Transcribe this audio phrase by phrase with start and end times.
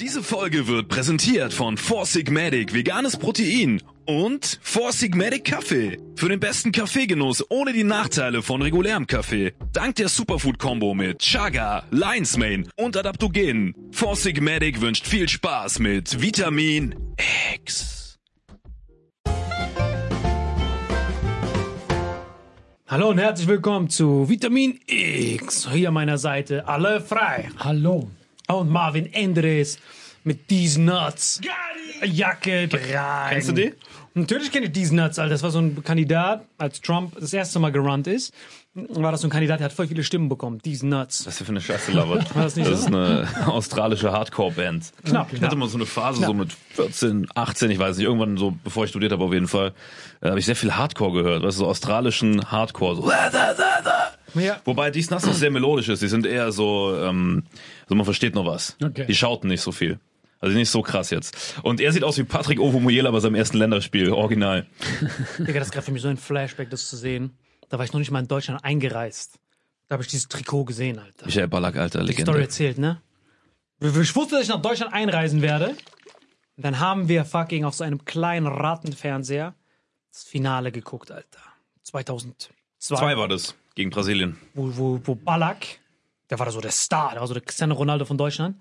[0.00, 5.98] Diese Folge wird präsentiert von Four Sigmatic Veganes Protein und Four Sigmatic Kaffee.
[6.16, 9.52] Für den besten Kaffeegenuss ohne die Nachteile von regulärem Kaffee.
[9.74, 13.74] Dank der Superfood-Kombo mit Chaga, Lion's Mane und Adaptogenen.
[13.92, 16.94] Four Sigmatic wünscht viel Spaß mit Vitamin
[17.56, 18.18] X.
[22.88, 25.68] Hallo und herzlich willkommen zu Vitamin X.
[25.70, 27.50] Hier an meiner Seite alle frei.
[27.58, 28.08] Hallo.
[28.54, 29.78] Und Marvin Endres
[30.24, 31.40] mit These Nuts.
[32.04, 33.30] Jacke, Kragen.
[33.30, 33.72] Kennst du die?
[34.14, 35.30] Natürlich kenne ich These Nuts, Alter.
[35.34, 38.34] Das war so ein Kandidat, als Trump das erste Mal gerannt ist.
[38.74, 40.60] War das so ein Kandidat, der hat voll viele Stimmen bekommen.
[40.62, 41.26] These Nuts.
[41.26, 42.34] Was ist für eine Scheiße labert?
[42.36, 42.88] War das nicht das so?
[42.88, 44.92] ist eine australische Hardcore-Band.
[45.04, 45.48] Knapp, Ich knapp.
[45.50, 48.84] hatte mal so eine Phase, so mit 14, 18, ich weiß nicht, irgendwann so, bevor
[48.84, 49.72] ich studiert habe auf jeden Fall,
[50.20, 53.10] äh, habe ich sehr viel Hardcore gehört, weißt du, so australischen Hardcore, so.
[54.34, 54.60] Ja.
[54.64, 57.42] Wobei dies Nass noch sehr melodisch ist, die sind eher so, ähm,
[57.90, 58.76] so man versteht noch was.
[58.80, 59.04] Okay.
[59.06, 59.98] Die schauten nicht so viel.
[60.38, 61.58] Also nicht so krass jetzt.
[61.64, 64.64] Und er sieht aus wie Patrick Ovomoyela bei seinem ersten Länderspiel, original.
[65.38, 67.36] Digga, das ist gerade für mich so ein Flashback, das zu sehen.
[67.68, 69.40] Da war ich noch nicht mal in Deutschland eingereist.
[69.88, 71.26] Da habe ich dieses Trikot gesehen, Alter.
[71.26, 72.42] Michael Ballack, alter die Story Legende.
[72.42, 73.02] erzählt, ne?
[73.80, 75.70] Ich wusste, dass ich nach Deutschland einreisen werde.
[76.56, 79.56] Und dann haben wir fucking auf so einem kleinen Rattenfernseher
[80.12, 81.40] das Finale geguckt, Alter.
[81.82, 82.54] 2002.
[82.78, 84.38] Zwei war das, gegen Brasilien.
[84.54, 85.79] Wo, wo, wo Ballack,
[86.30, 88.56] der war da so der Star, der war so der Cristiano Ronaldo von Deutschland.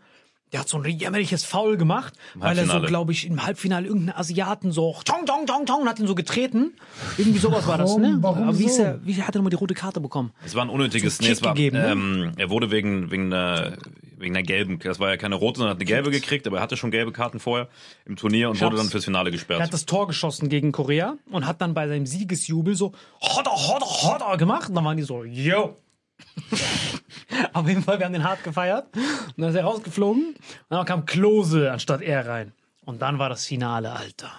[0.52, 4.17] Der hat so ein jämmerliches Foul gemacht, weil er so, glaube ich, im Halbfinale irgendeinen
[4.17, 6.73] Asiaten so tong, tong, tong, tong und hat ihn so getreten.
[7.20, 8.17] Irgendwie sowas war das, ne?
[8.20, 8.23] Warum?
[8.38, 8.82] Warum Aber wie, ist so?
[8.82, 10.32] er, wie hat er nochmal die rote Karte bekommen?
[10.44, 11.91] Es war ein unnötiges, So nee, es war, gegeben, ne?
[11.91, 13.78] ähm, er wurde wegen, wegen einer,
[14.17, 16.64] wegen einer gelben, das war ja keine rote, sondern hat eine gelbe gekriegt, aber er
[16.64, 17.67] hatte schon gelbe Karten vorher
[18.05, 18.66] im Turnier und Schatz.
[18.72, 19.61] wurde dann fürs Finale Er gesperrt.
[19.61, 23.85] hat das Tor geschossen gegen Korea und hat dann bei seinem Siegesjubel so hodder, hodder,
[23.85, 24.70] hodder gemacht.
[24.70, 25.78] Und dann waren die so, yo.
[27.53, 28.88] Auf jeden Fall, wir haben den hart gefeiert.
[28.96, 30.36] Und dann ist er rausgeflogen.
[30.36, 30.38] Und
[30.70, 32.53] dann kam Klose anstatt er rein.
[32.86, 34.32] Und dann war das Finale, Alter.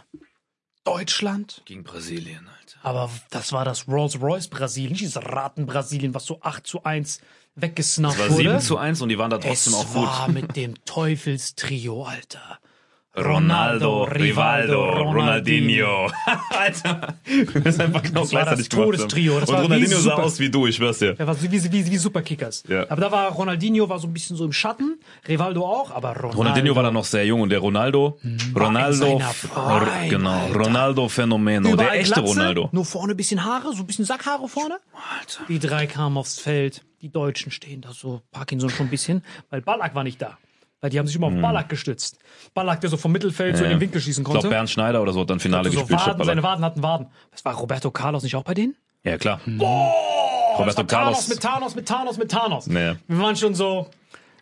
[0.84, 1.62] Deutschland.
[1.66, 2.78] Gegen Brasilien, Alter.
[2.82, 7.20] Aber das war das Rolls-Royce Brasilien, nicht dieses Raten Brasilien, was so 8 zu 1
[7.54, 8.50] weggesnappt war wurde.
[8.50, 10.06] 7 zu 1 und die waren da es trotzdem auch gut.
[10.06, 12.58] war mit dem Teufelstrio, Alter.
[13.16, 16.08] Ronaldo, Rivaldo, Ronaldinho.
[16.50, 18.92] Alter, wir müssen einfach genau Das war das gleichzeitig gemacht haben.
[18.92, 21.14] Todestrio, das Und war wie Ronaldinho sah aus wie du, ich schwör's dir.
[21.14, 22.62] Der war so wie, wie, wie Superkickers.
[22.68, 22.88] Ja.
[22.88, 26.38] Aber da war Ronaldinho war so ein bisschen so im Schatten, Rivaldo auch, aber Ronaldo,
[26.38, 28.20] Ronaldinho war da noch sehr jung und der Ronaldo,
[28.54, 29.20] Ronaldo,
[29.52, 30.56] Prime, genau, Alter.
[30.56, 32.68] Ronaldo Phänomeno, der echte Glatze, Ronaldo.
[32.70, 34.78] Nur vorne ein bisschen Haare, so ein bisschen Sackhaare vorne.
[35.18, 35.44] Alter.
[35.48, 36.84] Die drei kamen aufs Feld.
[37.02, 40.38] Die Deutschen stehen da so, Parkinson schon ein bisschen, weil Ballack war nicht da.
[40.80, 42.18] Weil die haben sich immer auf Ballack gestützt.
[42.54, 44.48] Ballack, der so vom Mittelfeld so in den Winkel schießen Ich glaube, konnte.
[44.48, 46.00] Bernd Schneider oder so hat dann Finale so gespielt.
[46.00, 46.42] Waden, seine.
[46.42, 47.08] Waden hatten Waden.
[47.32, 48.74] Was war Roberto Carlos nicht auch bei denen?
[49.04, 49.40] Ja, klar.
[49.58, 49.92] Oh,
[50.58, 51.28] Roberto das war Thanos Carlos.
[51.28, 52.66] mit Thanos, mit Thanos, mit Thanos.
[52.66, 52.94] Nee.
[53.08, 53.88] Wir waren schon so,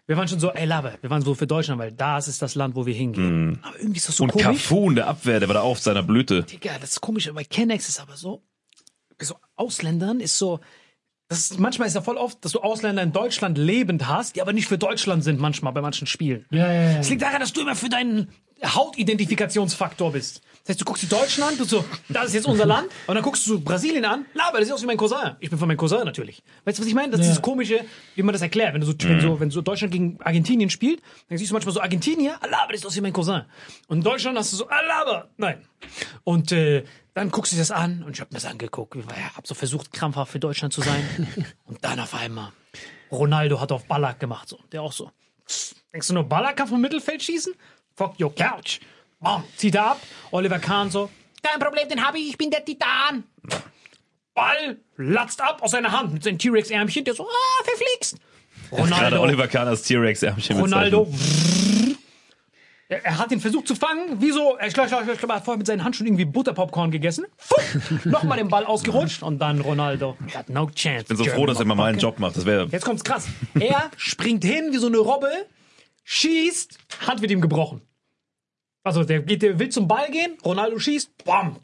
[0.06, 2.54] wir waren schon so, ey Labe, wir waren so für Deutschland, weil das ist das
[2.54, 3.58] Land, wo wir hingehen.
[3.62, 4.46] Aber irgendwie ist das so Und komisch.
[4.46, 6.44] Cafu in der Abwehr, der war da auf seiner Blüte.
[6.44, 8.42] Digga, das ist komisch, bei Kennex ist aber so,
[9.18, 10.60] bei so Ausländern ist so,
[11.28, 14.42] das ist, manchmal ist ja voll oft, dass du Ausländer in Deutschland lebend hast, die
[14.42, 16.46] aber nicht für Deutschland sind manchmal bei manchen Spielen.
[16.50, 16.96] Ja, ja, ja.
[16.98, 18.28] Das liegt daran, dass du immer für deinen
[18.64, 20.42] Hautidentifikationsfaktor bist.
[20.62, 23.14] Das heißt, du guckst die Deutschen an, du so, das ist jetzt unser Land, und
[23.14, 25.36] dann guckst du so Brasilien an, laber, das sieht aus wie mein Cousin.
[25.40, 26.42] Ich bin von meinem Cousin natürlich.
[26.64, 27.10] Weißt du, was ich meine?
[27.10, 27.30] Das ist Ja.
[27.32, 27.84] dieses komische,
[28.16, 28.74] wie man das erklärt.
[28.74, 31.72] Wenn du so, wenn so, wenn so Deutschland gegen Argentinien spielt, dann siehst du manchmal
[31.74, 33.42] so Argentinier, ah, laber, das sieht aus wie mein Cousin.
[33.86, 35.64] Und in Deutschland hast du so, laber, nein.
[36.24, 36.84] Und äh,
[37.14, 38.94] dann guckst du dir das an und ich hab mir das angeguckt.
[38.96, 41.02] Ich hab so versucht, krampfhaft für Deutschland zu sein.
[41.64, 42.52] und dann auf einmal,
[43.10, 44.58] Ronaldo hat auf Ballack gemacht, so.
[44.72, 45.10] Der auch so.
[45.94, 47.54] Denkst du nur, Ballack kann vom Mittelfeld schießen?
[47.98, 48.78] Fuck your couch.
[49.20, 50.00] Bam, zieht er ab.
[50.30, 51.10] Oliver Kahn so,
[51.42, 53.24] kein Problem, den hab ich, ich bin der Titan.
[54.34, 58.18] Ball latzt ab aus seiner Hand mit seinem T-Rex-Ärmchen, der so, ah, verfliegst.
[58.70, 61.12] Gerade Ronaldo, Oliver Kahn als T-Rex-Ärmchen Ronaldo.
[62.90, 64.56] Er, er hat den versucht zu fangen, wieso?
[64.56, 67.26] Er, ich glaube, glaub, er hat vorher mit seinen Handschuhen irgendwie Butterpopcorn gegessen.
[68.04, 70.16] Nochmal den Ball ausgerutscht und dann Ronaldo.
[70.32, 71.02] Got no chance.
[71.02, 72.38] Ich bin so froh, dass er mal meinen Job macht.
[72.38, 73.28] Das wäre Jetzt kommt's krass.
[73.60, 75.28] Er springt hin wie so eine Robbe,
[76.04, 77.82] schießt, Hand wird ihm gebrochen.
[78.84, 81.56] Also der, geht, der will zum Ball gehen, Ronaldo schießt, bam,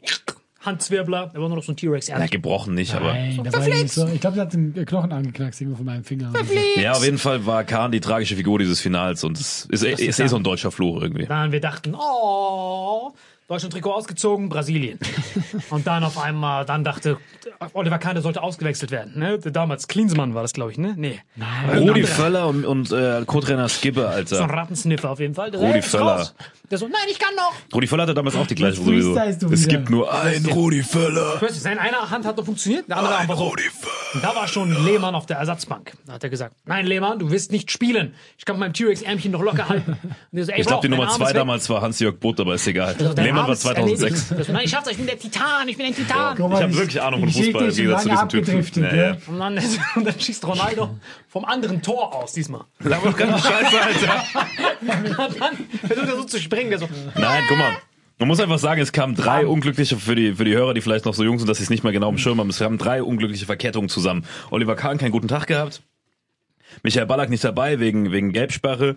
[0.65, 2.07] Handzwirbler, er war nur noch so ein T-Rex.
[2.07, 3.13] ja, gebrochen nicht, aber.
[3.13, 6.03] Nein, da war irgendwie so, ich glaube, der hat den Knochen angeknackst irgendwo von meinem
[6.03, 6.33] Finger.
[6.77, 9.99] Ja, auf jeden Fall war Kahn die tragische Figur dieses Finals und es ist, ist,
[9.99, 11.25] ist eh so ein deutscher Fluch irgendwie.
[11.25, 13.13] Dann wir dachten, oh,
[13.47, 14.99] Deutschland-Trikot ausgezogen, Brasilien.
[15.69, 17.17] Und dann auf einmal, dann dachte
[17.73, 19.19] Oliver Kahn, der sollte ausgewechselt werden.
[19.19, 19.37] Ne?
[19.37, 20.95] Damals, Klinsmann war das, glaube ich, ne?
[20.97, 21.19] Nee.
[21.75, 24.53] Rudi Völler und, und äh, Co-Trainer Skibbe, So ein Alter.
[24.53, 25.51] Rattensniffer auf jeden Fall.
[25.51, 26.27] Der, Rudi Völler.
[26.71, 27.53] Der so, nein, ich kann noch.
[27.73, 29.13] Rudi Völler hatte damals auch die gleiche sowieso.
[29.13, 31.35] du Es gibt nur einen Rudi Völler.
[31.35, 33.43] Ich weiß nicht, seine eine Hand hat noch funktioniert, der andere Arm war so.
[33.43, 33.93] Rudi Völler.
[34.15, 35.93] Und da war schon Lehmann auf der Ersatzbank.
[36.05, 38.15] Da hat er gesagt, nein, Lehmann, du wirst nicht spielen.
[38.37, 39.97] Ich kann mit meinem T-Rex-Ärmchen noch locker halten.
[40.31, 42.95] So, Ich glaube, die Nummer zwei damals war Hans-Jörg Butt, aber ist egal.
[42.97, 44.01] Also, Arm war ist 2006.
[44.01, 44.31] erledigt.
[44.37, 46.37] Der so, nein, ich schaff's, ich bin der Titan, ich bin ein Titan.
[46.37, 48.43] Mal, Ich hab die- wirklich Ahnung von Fußball, im Gegensatz zu diesem Typen.
[48.55, 49.17] abgedriftet, Ja, ja.
[49.27, 49.59] Und dann,
[49.95, 50.97] und dann schießt Ronaldo
[51.29, 52.61] vom anderen Tor aus diesmal.
[52.79, 54.23] Laber doch keine Scheiße, Alter.
[55.27, 56.69] Und dann versucht er so zu springen.
[56.69, 57.71] Der so, Nein, guck mal.
[58.17, 61.03] Man muss einfach sagen, es kamen drei unglückliche, für die, für die Hörer, die vielleicht
[61.05, 62.77] noch so jung sind, dass sie es nicht mehr genau im Schirm haben, es kamen
[62.77, 64.25] drei unglückliche Verkettungen zusammen.
[64.51, 65.81] Oliver Kahn keinen guten Tag gehabt,
[66.81, 68.95] Michael Ballack nicht dabei, wegen, wegen Gelbsperre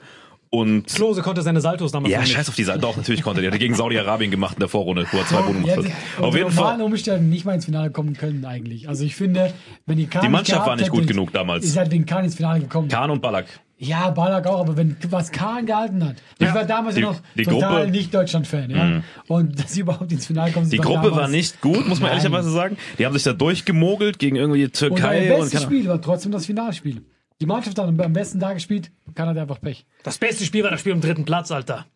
[0.51, 0.87] und...
[0.87, 2.79] Klose konnte seine Saltos damals Ja, scheiß auf die Seite.
[2.81, 3.51] Doch, natürlich konnte der.
[3.51, 6.23] Der gegen Saudi-Arabien gemacht in der Vorrunde, wo er zwei Ja, gemacht die, hat.
[6.25, 6.81] Auf jeden Fall.
[6.81, 8.89] Umständen nicht mal ins Finale kommen können eigentlich.
[8.89, 9.53] Also ich finde,
[9.87, 11.65] wenn die Kahn Die Mannschaft war nicht hätte, gut genug damals.
[11.65, 12.89] Ist halt den Kahn ins Finale gekommen.
[12.89, 13.47] Kahn und Ballack.
[13.81, 16.17] Ja, Ballack auch, aber wenn was Kahn gehalten hat.
[16.39, 16.55] Ich Ja.
[16.55, 19.03] war damals Die- ja noch die total Gruppe- nicht Deutschland-Fan, ja.
[19.29, 22.11] Und dass sie überhaupt ins Finale kommen, Die Gruppe war damals- nicht gut, muss man
[22.11, 22.19] Nein.
[22.19, 22.77] ehrlicherweise sagen.
[22.99, 26.47] Die haben sich da durchgemogelt gegen irgendwie euer Türkei und, keine Spiel war trotzdem das
[26.47, 27.03] Finalspiel.
[27.41, 29.87] Die Mannschaft hat am besten da gespielt, Kahn hat einfach Pech.
[30.03, 31.87] Das beste Spiel war das Spiel am dritten Platz, Alter.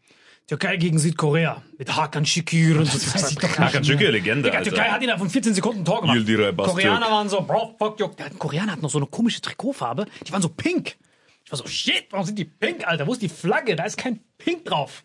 [0.47, 1.63] Türkei gegen Südkorea.
[1.79, 3.15] Mit Hakan Şükür und so.
[3.15, 6.17] weiß ich doch Hakan Şükür, Legende, Digga, Türkei hat innerhalb von 14 Sekunden Tor gemacht.
[6.17, 6.85] Yildiray Bastürk.
[6.85, 8.09] Koreaner waren so, bro, fuck you.
[8.19, 10.07] Der Koreaner hat noch so eine komische Trikotfarbe.
[10.27, 10.97] Die waren so pink.
[11.45, 13.07] Ich war so, shit, warum sind die pink, Alter?
[13.07, 13.75] Wo ist die Flagge?
[13.77, 15.03] Da ist kein Pink drauf.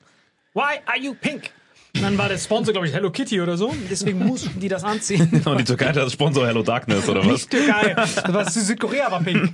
[0.53, 1.51] Why are you pink?
[1.97, 3.75] Und dann war der Sponsor, glaube ich, Hello Kitty oder so.
[3.89, 5.41] Deswegen mussten die das anziehen.
[5.45, 7.27] Und die Türkei hat als Sponsor Hello Darkness, oder was?
[7.27, 7.93] Nicht Türkei.
[7.95, 9.51] Das war Südkorea war pink.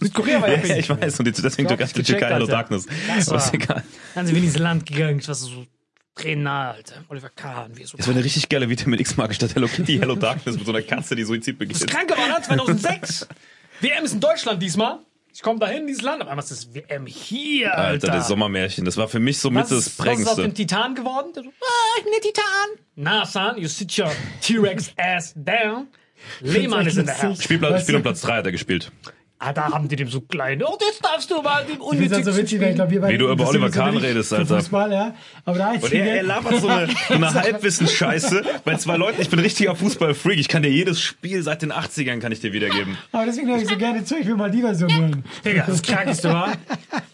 [0.00, 0.76] Südkorea war ja Ja, pink.
[0.78, 2.46] ich weiß, und die, deswegen Türkei, die Türkei Hello.
[2.46, 2.86] Darkness.
[3.08, 3.82] Das ist war- egal.
[4.14, 5.18] Dann sind wir in dieses Land gegangen.
[5.20, 5.66] Ich war so
[6.14, 7.04] Trainer, Alter.
[7.08, 7.96] Oliver Kahn, wie so.
[7.96, 10.82] Das wäre eine richtig geile Vitamin X-Marke statt Hello Kitty, Hello Darkness mit so einer
[10.82, 11.86] Katze, die Suizid begeht.
[11.86, 13.28] Kranke war das 2006.
[13.80, 14.98] WM ist in Deutschland diesmal.
[15.38, 16.20] Ich komme dahin in dieses Land.
[16.20, 18.08] Aber was ist WM hier, Alter?
[18.08, 18.84] Alter, das Sommermärchen.
[18.84, 20.42] Das war für mich so mit das ist- was ist aus Prägendste.
[20.42, 21.32] dem Titan geworden?
[21.32, 22.84] Der so, ah, ich bin der Titan.
[22.96, 25.86] Na, son, you sit your T-Rex ass down.
[26.40, 27.40] Lehmann ist in der House.
[27.44, 28.90] Spielplatz, Spiel um Platz 3 hat er gespielt.
[29.40, 30.60] Ah, da haben die dem so klein.
[30.64, 33.30] Oh, das darfst du mal dem finde das so unnötigsten witzig, wir beide Wie du
[33.30, 34.56] über Oliver Kahn redest, Alter.
[34.58, 35.14] Fußball, ja.
[35.44, 35.98] Aber der Und einzige.
[35.98, 39.22] er, er labert so eine, so eine Halbwissensscheiße bei zwei Leuten.
[39.22, 40.38] Ich bin richtiger Fußballfreak.
[40.40, 42.98] Ich kann dir jedes Spiel seit den 80ern kann ich dir wiedergeben.
[43.12, 44.16] aber deswegen höre ich so gerne zu.
[44.18, 45.24] Ich will mal die Version hören.
[45.44, 46.52] Digga, das Krankeste war.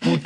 [0.07, 0.23] Und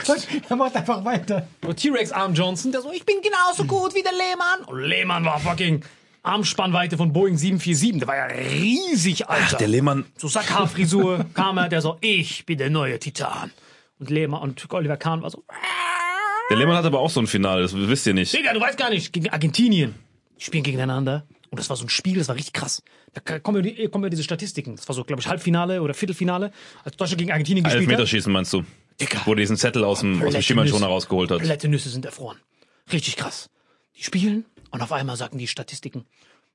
[0.49, 1.49] er macht einfach weiter.
[1.67, 4.61] Und T-Rex Arm Johnson, der so, ich bin genauso gut wie der Lehmann.
[4.67, 5.83] Und Lehmann war fucking
[6.23, 8.01] Armspannweite von Boeing 747.
[8.01, 9.57] Der war ja riesig, Alter.
[9.59, 13.51] Der Lehmann, so Sackhaarfrisur kam er, der so, ich bin der neue Titan.
[13.99, 15.45] Und Lehmann und Oliver Kahn war so,
[16.51, 18.33] der Lehmann hat aber auch so ein Finale, das wisst ihr nicht.
[18.33, 19.95] Digga, du weißt gar nicht, gegen Argentinien.
[20.39, 21.27] Die spielen gegeneinander.
[21.51, 22.83] Und das war so ein Spiel, das war richtig krass.
[23.13, 24.77] Da kommen ja, kommen ja diese Statistiken.
[24.77, 26.53] Das war so, glaube ich, Halbfinale oder Viertelfinale,
[26.85, 27.91] als Deutschland gegen Argentinien gespielt hat.
[27.91, 28.65] Elfmeterschießen meinst du?
[29.01, 29.21] Dicker.
[29.25, 30.85] Wo diesen Zettel aus dem, aus dem Nüsse.
[30.85, 31.39] rausgeholt hat.
[31.39, 32.39] Komplette Nüsse sind erfroren.
[32.93, 33.51] Richtig krass.
[33.97, 36.05] Die spielen und auf einmal sagen die Statistiken.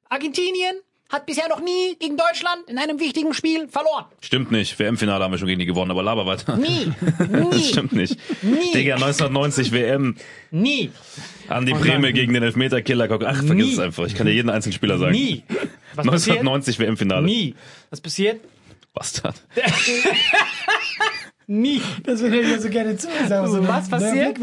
[0.09, 0.75] Argentinien
[1.09, 4.05] hat bisher noch nie gegen Deutschland in einem wichtigen Spiel verloren.
[4.21, 4.79] Stimmt nicht.
[4.79, 6.57] WM-Finale haben wir schon gegen die gewonnen, aber laber weiter.
[6.57, 6.91] Nie.
[7.19, 7.63] Das Nie.
[7.63, 8.17] stimmt nicht.
[8.41, 8.71] Nie.
[8.73, 10.15] Digga, 1990 WM,
[10.49, 10.91] Nie.
[11.49, 12.13] Andi Oh Breme nein.
[12.13, 13.09] gegen den Elfmeter-Killer.
[13.11, 13.73] Ach, vergiss Nie.
[13.73, 14.05] es einfach.
[14.07, 15.11] Ich kann dir jeden einzelnen Spieler sagen.
[15.11, 15.43] Nie.
[15.95, 16.39] Was passiert?
[16.39, 17.25] 1990 WM-Finale.
[17.25, 17.53] Nie.
[17.91, 18.41] Was passiert?
[18.93, 19.35] Bastard.
[21.47, 21.81] Nie.
[22.03, 23.07] Das höre ich mir so gerne zu.
[23.07, 24.37] Das einfach so Was der passiert?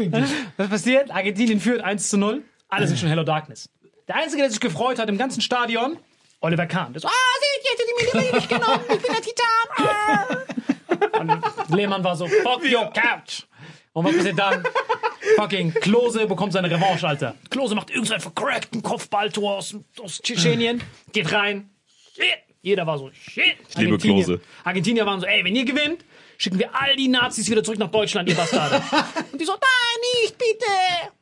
[0.57, 1.11] Was passiert?
[1.11, 2.43] Argentinien führt 1 zu 0.
[2.71, 3.69] Alle sind schon Hello Darkness.
[4.07, 5.97] Der Einzige, der sich gefreut hat im ganzen Stadion,
[6.39, 6.93] Oliver Kahn.
[6.93, 7.11] Der so, ah,
[7.41, 8.79] seht, jetzt die Medaille nicht genommen.
[8.89, 9.87] Ich bin der Titan.
[11.11, 11.19] Ah.
[11.19, 13.43] Und Lehmann war so, fuck your couch.
[13.93, 14.63] Und was passiert dann?
[15.35, 17.35] Fucking Klose bekommt seine Revanche, Alter.
[17.49, 21.69] Klose macht irgendeinen vercrackten Kopfballtor aus, aus Tschetschenien, geht rein.
[22.15, 22.25] Shit.
[22.61, 23.57] Jeder war so, shit.
[23.75, 24.41] liebe Argentinier- Klose.
[24.63, 26.05] Argentinier waren so, ey, wenn ihr gewinnt,
[26.37, 28.77] schicken wir all die Nazis wieder zurück nach Deutschland, ihr Bastarde.
[29.31, 30.65] Und die so, nein, nicht, bitte.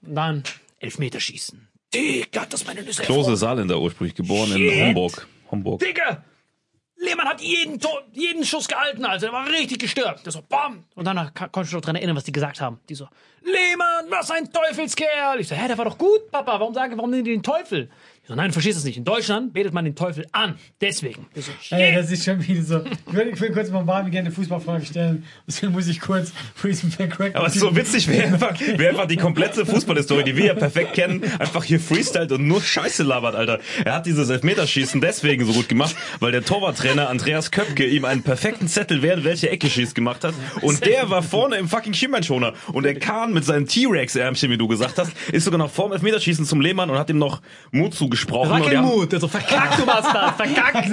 [0.03, 0.43] Und dann
[0.79, 1.67] Elfmeterschießen.
[1.93, 3.03] Digga, das meine Nüsse.
[3.03, 4.81] Klose Saarländer ursprünglich, geboren in Shit.
[4.81, 5.27] Homburg.
[5.51, 5.79] Homburg.
[5.79, 6.23] Digga!
[7.01, 9.27] Lehmann hat jeden, Tor, jeden Schuss gehalten, Alter.
[9.27, 10.25] Der war richtig gestört.
[10.25, 10.83] Der so, bam.
[10.95, 12.79] Und danach konnte ich mich noch dran erinnern, was die gesagt haben.
[12.89, 13.07] Die so,
[13.41, 15.39] Lehmann, was ein Teufelskerl.
[15.39, 16.59] Ich so, hä, der war doch gut, Papa.
[16.59, 17.89] Warum sagen, warum nennen die den Teufel?
[18.29, 18.95] So, nein, du verstehst das nicht.
[18.95, 20.53] In Deutschland betet man den Teufel an.
[20.81, 21.25] Deswegen.
[21.33, 21.51] So.
[21.75, 22.83] Ey, das ist schon wieder so.
[22.85, 25.23] Ich will, ich will kurz mal Barbie gerne eine Fußballfrage stellen.
[25.47, 27.35] Deswegen muss ich kurz Freeze McCrack.
[27.35, 30.53] Aber es ist so witzig, wer einfach, wer einfach die komplette Fußballhistorie, die wir ja
[30.53, 33.61] perfekt kennen, einfach hier freestylt und nur Scheiße labert, Alter.
[33.83, 38.21] Er hat dieses Elfmeterschießen deswegen so gut gemacht, weil der Torwarttrainer Andreas Köpke ihm einen
[38.21, 40.35] perfekten Zettel, wer in welche Ecke schießt, gemacht hat.
[40.61, 42.53] Und der war vorne im fucking Schienbeinschoner.
[42.73, 46.45] Und der Kahn mit seinem T-Rex-Ärmchen, wie du gesagt hast, ist sogar noch vorm Elfmeterschießen
[46.45, 48.18] zum Lehmann und hat ihm noch Mut zugesprochen.
[48.27, 49.11] Das war und die kein haben- Mut.
[49.11, 50.35] Der so, verkackt, du Bastard.
[50.37, 50.89] Verkackt.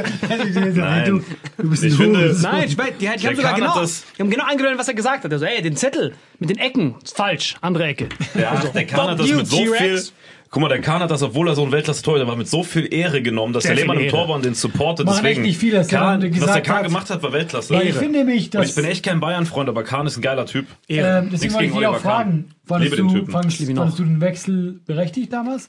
[1.09, 1.23] Du,
[1.63, 2.43] du bist ein Ich finde- Hund.
[2.43, 4.89] Nein, ich mein, die, die, Der haben sogar genau, das- die haben genau angedeutet, was
[4.89, 5.33] er gesagt hat.
[5.33, 7.57] Er so, ey, den Zettel mit den Ecken ist falsch.
[7.61, 8.09] Andere Ecke.
[8.39, 10.03] Ja, Also, der Kahn hat das you, mit so viel.
[10.49, 12.91] Guck mal, der Kahn hat das, obwohl er so ein Weltklasse-Torhüter war, mit so viel
[12.95, 14.17] Ehre genommen, dass Sehr der Lehmann viel im Ehre.
[14.17, 15.05] Tor war und den supportet.
[15.05, 16.85] Machen Deswegen, echt nicht viele, dass der Kahn, andere was der Kahn hat.
[16.85, 17.75] gemacht hat, war Weltklasse.
[17.75, 18.69] Weil ich finde Und dass.
[18.69, 20.67] ich bin echt kein Bayern-Freund, aber Kahn ist ein geiler Typ.
[20.87, 21.19] Ehre.
[21.19, 23.33] Ähm, deswegen Nichts wollte ich gegen dich auch fragen, fandest, Liebe den du, Typen.
[23.33, 25.69] fandest, fandest du den Wechsel berechtigt damals?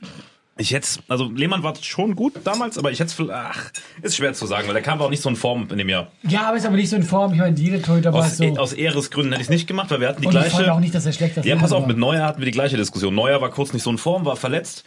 [0.58, 3.72] Ich hätte, also Lehmann war schon gut damals, aber ich hätte es, ach,
[4.02, 6.08] ist schwer zu sagen, weil der war auch nicht so in Form in dem Jahr.
[6.24, 7.34] Ja, aber ist aber nicht so in Form.
[7.34, 8.46] Ich meine, jeder Torhüter war Aus, so.
[8.58, 10.74] aus Ehresgründen hätte ich es nicht gemacht, weil wir hatten die und ich gleiche.
[10.74, 11.46] auch nicht, dass er schlecht ist.
[11.46, 13.14] Ja, pass auf, mit Neuer hatten wir die gleiche Diskussion.
[13.14, 14.84] Neuer war kurz nicht so in Form, war verletzt.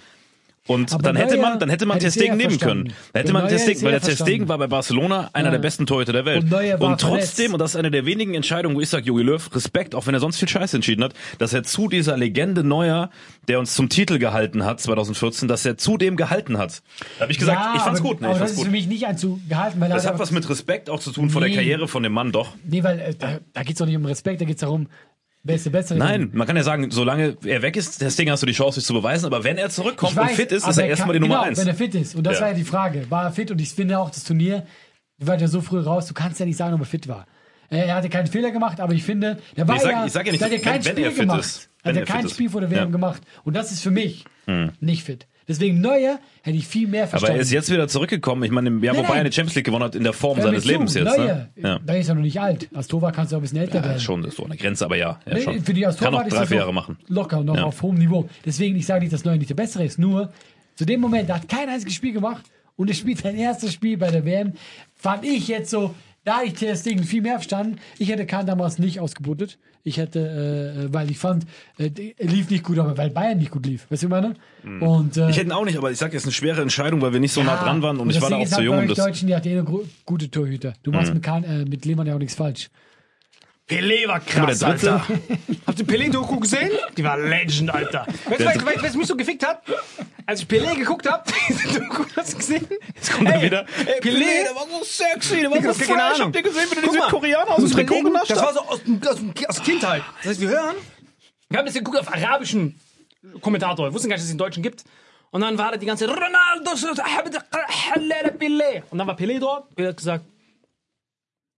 [0.67, 2.85] Und Aber dann hätte man, dann hätte man hätte Ter ich Stegen eher nehmen verstanden.
[2.91, 2.97] können.
[3.15, 4.49] Da hätte Der man Ter Neuer Stegen, ist weil der Ter Stegen verstanden.
[4.51, 5.51] war bei Barcelona einer Ja.
[5.53, 6.45] der besten Torhüter der Welt.
[6.45, 7.53] Und und trotzdem, verletzt.
[7.55, 10.15] und das ist eine der wenigen Entscheidungen, wo ich sage, Jogi Löw, Respekt, auch wenn
[10.15, 13.11] er sonst viel Scheiße entschieden hat, dass er zu dieser Legende Neuer,
[13.49, 16.83] der uns zum Titel gehalten hat, 2014, dass er zu dem gehalten hat.
[17.19, 18.21] Da habe ich gesagt, ja, ich fand's aber, gut.
[18.21, 18.73] Nee, aber ich das fand's ist für gut.
[18.73, 21.57] mich nicht anzugehalten, weil Das hat was mit Respekt auch zu tun vor der Nee.
[21.57, 22.55] Karriere von dem Mann, doch.
[22.65, 24.89] Nee, weil äh, da, da geht es doch nicht um Respekt, da geht es darum,
[25.43, 25.99] der Bessere.
[25.99, 28.87] Nein, man kann ja sagen, solange er weg ist, Deswegen hast du die Chance, sich
[28.87, 29.27] zu beweisen.
[29.27, 31.47] Aber wenn er zurückkommt Ich und weiß, fit ist, ist er erstmal die Nummer genau,
[31.49, 31.59] eins.
[31.59, 32.15] wenn er fit ist.
[32.15, 32.41] Und das Ja.
[32.43, 33.11] war ja die Frage.
[33.11, 33.51] War er fit?
[33.51, 34.67] Und ich finde auch, das Turnier,
[35.19, 37.27] wir waren ja so früh raus, du kannst ja nicht sagen, ob er fit war.
[37.71, 40.27] Er hatte keinen Fehler gemacht, aber ich finde, der war ich sag- ja, ich sag
[40.27, 41.41] ja nicht, hat ja kein wenn- wenn Spiel er fit gemacht.
[41.41, 41.69] ist.
[41.83, 42.29] Er Wenn hat ja er kein.
[42.31, 42.85] Spiel vor der WM Ja.
[42.87, 42.93] Hm.
[42.93, 43.23] gemacht.
[43.45, 44.25] Und das ist für mich
[44.81, 45.27] nicht fit.
[45.51, 47.37] Deswegen Neuer hätte ich viel mehr Aber verstanden.
[47.37, 48.45] er ist jetzt wieder zurückgekommen.
[48.45, 49.31] Ich meine, im Jahr, Nein, wo Bayern nein.
[49.31, 51.05] die Champions League gewonnen hat, in der Form seines Lebens jetzt.
[51.17, 51.69] Neuer, Ne?
[51.69, 51.79] Ja.
[51.85, 52.69] da ist er noch nicht alt.
[52.73, 54.01] Als Torwart kannst du auch ein bisschen älter Ja, werden.
[54.01, 55.19] schon, ist so der Grenze, aber ja.
[55.27, 55.61] ja Nee, schon.
[55.61, 56.97] Für die als Kann Torwart auch ist drei, vier Jahre machen.
[57.09, 57.65] Locker, noch Ja.
[57.65, 58.29] auf hohem Niveau.
[58.47, 59.99] Deswegen, ich sage nicht, dass Neuer nicht der Bessere ist.
[59.99, 60.33] Nur,
[60.77, 62.45] zu dem Moment, da hat kein einziges Spiel gemacht
[62.77, 64.53] und er spielt sein erstes Spiel bei der WM,
[64.95, 67.77] fand ich jetzt so, da hatte ich Ter Stegen viel mehr verstanden.
[67.99, 69.59] Ich hätte Kahn damals nicht ausgebootet.
[69.83, 71.47] Ich hätte, äh, weil ich fand,
[71.79, 73.87] äh, lief nicht gut, aber weil Bayern nicht gut lief.
[73.91, 74.35] Weißt du, was ich
[74.65, 74.81] meine?
[74.85, 75.29] Und, äh, Mhm.
[75.31, 77.21] Ich hätte ihn auch nicht, aber ich sag, es ist eine schwere Entscheidung, weil wir
[77.21, 78.89] nicht so nah dran waren und, ich das war da Ding auch zu jung.
[78.89, 79.63] das, Deutschen, die hat eh
[80.05, 80.75] gute Torhüter.
[80.83, 82.69] Du machst mit, Kahn, äh, mit Lehmann ja auch nichts falsch.
[83.71, 85.07] Pelé war krass, Alter.
[85.67, 86.71] Habt ihr Pelé-Doku gesehen?
[86.97, 88.07] Die war Legend, Alter.
[88.29, 89.63] Weißt du, weißt, was mich so gefickt hat?
[90.31, 91.25] als ich Pelé geguckt habe,
[92.17, 92.67] hast du gesehen?
[92.95, 93.67] Jetzt kommt er wieder.
[93.85, 95.91] Ey, Pelé, der war so sexy, der war so fresh.
[95.91, 96.27] Ahnung.
[96.27, 98.49] Habt ihr gesehen, wie der Guck diese mal, Koreaner aus dem Trikot genascht Das war
[98.49, 98.55] hat?
[98.55, 100.03] so aus, aus, aus Kindheit.
[100.19, 100.77] Das heißt, wir hören,
[101.49, 102.79] wir haben das geguckt auf arabischen
[103.41, 104.85] Kommentator, wir wussten gar nicht, dass es einen Deutschen gibt.
[105.33, 106.71] Und dann war da die ganze Ronaldo,
[108.39, 108.83] Pelé.
[108.91, 110.25] Und dann war Pelé dort, Pelé hat gesagt,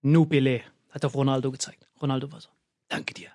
[0.00, 0.62] nu Pelé.
[0.90, 1.86] Hat auf Ronaldo gezeigt.
[2.02, 2.48] Ronaldo war so,
[2.88, 3.28] danke dir.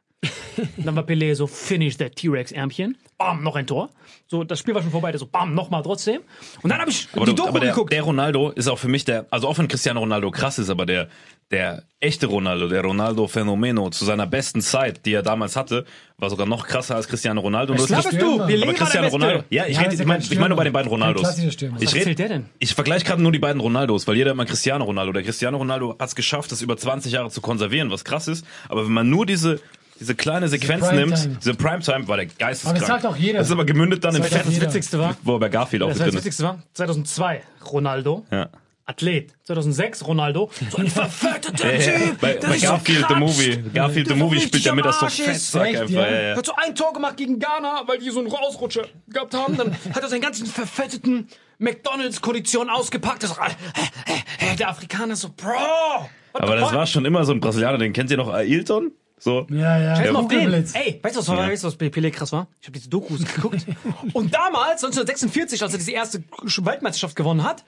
[0.78, 2.98] Dann war Pelé so, finish that T-Rex-Ärmchen.
[3.18, 3.90] Bam, noch ein Tor.
[4.28, 6.22] So, das Spiel war schon vorbei, der so, bam, nochmal trotzdem.
[6.64, 7.94] Und dann habe ich Aber, die du, Doku aber der, geguckt.
[7.94, 10.86] der Ronaldo ist auch für mich der, also auch wenn Cristiano Ronaldo krass ist, aber
[10.86, 11.10] der,
[11.52, 15.86] der echte Ronaldo, der Ronaldo Fenomeno zu seiner besten Zeit, die er damals hatte,
[16.18, 17.74] war sogar noch krasser als Cristiano Ronaldo.
[17.74, 18.42] Was laberst du?
[18.42, 19.08] Pelé aber Cristiano.
[19.08, 19.44] Ronaldo.
[19.50, 21.22] Ja, ich Ja, rede, ist ich meine, ich meine nur bei den beiden Ronaldos.
[21.38, 22.46] Ich Was red- erzählt der denn?
[22.60, 25.14] Ich vergleiche gerade nur die beiden Ronaldos, weil jeder immer Cristiano Ronaldo.
[25.14, 28.46] Der Cristiano Ronaldo hat es geschafft, das über 20 Jahre zu konservieren, was krass ist.
[28.70, 29.60] Aber wenn man nur diese
[30.00, 31.18] diese kleine Sequenz Primetime.
[31.28, 32.76] nimmt, diese Primetime, war der geisteskrank.
[32.78, 33.40] Aber das sagt auch jeder.
[33.40, 34.62] Das ist aber gemündet dann in Das auch Fett, Das.
[34.62, 36.20] Witzigste war, wo er bei Garfield auch das, war das ist.
[36.22, 38.50] Witzigste war, 2002, Ronaldo, Ja.
[38.88, 39.34] Athlet.
[39.44, 42.00] 2006, Ronaldo, so ein verfetteter Ja, ja.
[42.00, 42.22] Typ.
[42.22, 43.16] Bei, der bei sich so Garfield the.
[43.16, 43.64] Movie.
[43.74, 45.90] Garfield the Movie spielt er mit, das so Echt, einfach.
[45.90, 46.08] ja?
[46.10, 46.36] Ja, ja.
[46.38, 49.58] hat so ein Tor gemacht gegen Ghana, weil die so einen Ausrutscher gehabt haben.
[49.58, 51.28] Dann hat er seinen ganzen verfetteten
[51.60, 53.24] McDonalds-Kondition ausgepackt.
[53.24, 56.10] Das, äh, äh, der Afrikaner so, Bro.
[56.34, 58.92] Aber das war schon immer so ein Brasilianer, den kennt ihr noch, Ailton?
[59.20, 59.48] So.
[59.50, 59.96] Ja, ja.
[59.96, 60.54] Scheiß mal auf den.
[60.54, 62.48] Ey, weißt du, was, weißt du, was bei Pelé krass war?
[62.62, 63.66] Ich habe diese Dokus geguckt.
[64.14, 66.24] Und damals, 1946, als er diese erste
[66.62, 67.66] Weltmeisterschaft gewonnen hat,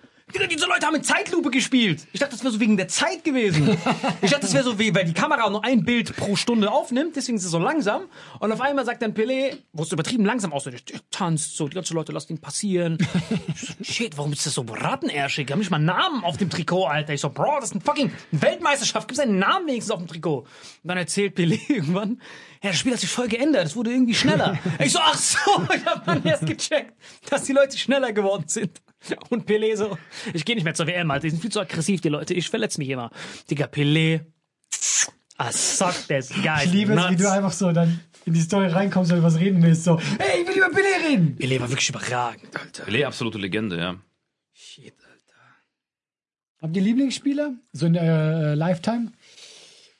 [0.49, 2.07] diese Leute haben in Zeitlupe gespielt.
[2.13, 3.77] Ich dachte, das wäre so wegen der Zeit gewesen.
[4.21, 7.15] Ich dachte, das wäre so wie, weil die Kamera nur ein Bild pro Stunde aufnimmt,
[7.15, 8.03] deswegen ist es so langsam.
[8.39, 11.75] Und auf einmal sagt dann Pelé, wo es übertrieben langsam aussieht, der tanzt so, die
[11.75, 12.97] ganzen Leute lassen ihn passieren.
[13.81, 15.47] Shit, warum ist das so rattenärschig?
[15.47, 17.13] Die haben nicht mal einen Namen auf dem Trikot, Alter.
[17.13, 19.07] Ich so, Bro, das ist ein fucking Weltmeisterschaft.
[19.07, 20.39] Gib seinen Namen wenigstens auf dem Trikot.
[20.39, 20.47] Und
[20.83, 22.21] dann erzählt Pelé irgendwann,
[22.61, 23.65] ja, das Spiel hat sich voll geändert.
[23.65, 24.57] Es wurde irgendwie schneller.
[24.79, 25.39] Ich so, ach so,
[25.73, 26.93] ich hab dann erst gecheckt,
[27.29, 28.81] dass die Leute schneller geworden sind.
[29.29, 29.97] Und Pelé so,
[30.33, 31.23] ich gehe nicht mehr zur WM, Alter.
[31.23, 32.33] Die sind viel zu aggressiv, die Leute.
[32.33, 33.11] Ich verletze mich immer.
[33.49, 34.25] Digga, Pelé,
[35.41, 36.65] I suck this guy.
[36.65, 39.39] Ich liebe es, wie du einfach so dann in die Story reinkommst und über was
[39.39, 39.85] reden willst.
[39.85, 41.37] So, hey, ich will über Pelé reden.
[41.39, 42.85] Pelé war wirklich überragend, Alter.
[42.85, 43.95] Pelé, absolute Legende, ja.
[44.53, 45.39] Shit, Alter.
[46.61, 47.53] Habt ihr Lieblingsspieler?
[47.71, 49.13] So in äh, Lifetime?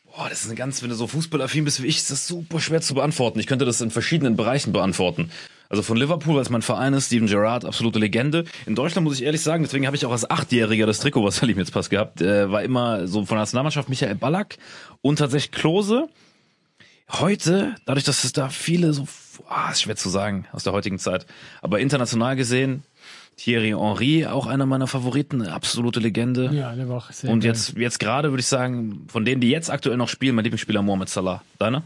[0.03, 2.59] Boah, das ist eine ganz, wenn du so fußballaffin bist wie ich, ist das super
[2.59, 3.39] schwer zu beantworten.
[3.39, 5.31] Ich könnte das in verschiedenen Bereichen beantworten.
[5.69, 8.45] Also von Liverpool, weil es mein Verein ist, Steven Gerrard, absolute Legende.
[8.65, 11.35] In Deutschland muss ich ehrlich sagen, deswegen habe ich auch als Achtjähriger das Trikot, was
[11.37, 14.57] Salim jetzt passt gehabt, äh, war immer so von der Nationalmannschaft Michael Ballack
[15.01, 16.09] und tatsächlich Klose.
[17.11, 19.07] Heute, dadurch, dass es da viele so,
[19.47, 21.27] ah, ist schwer zu sagen aus der heutigen Zeit,
[21.61, 22.83] aber international gesehen,
[23.37, 26.49] Thierry Henry, auch einer meiner Favoriten, absolute Legende.
[26.51, 27.51] Ja, der war auch sehr Und geil.
[27.51, 30.81] jetzt, jetzt gerade würde ich sagen, von denen, die jetzt aktuell noch spielen, mein Lieblingsspieler
[30.81, 31.41] Mohamed Salah.
[31.57, 31.83] Deiner?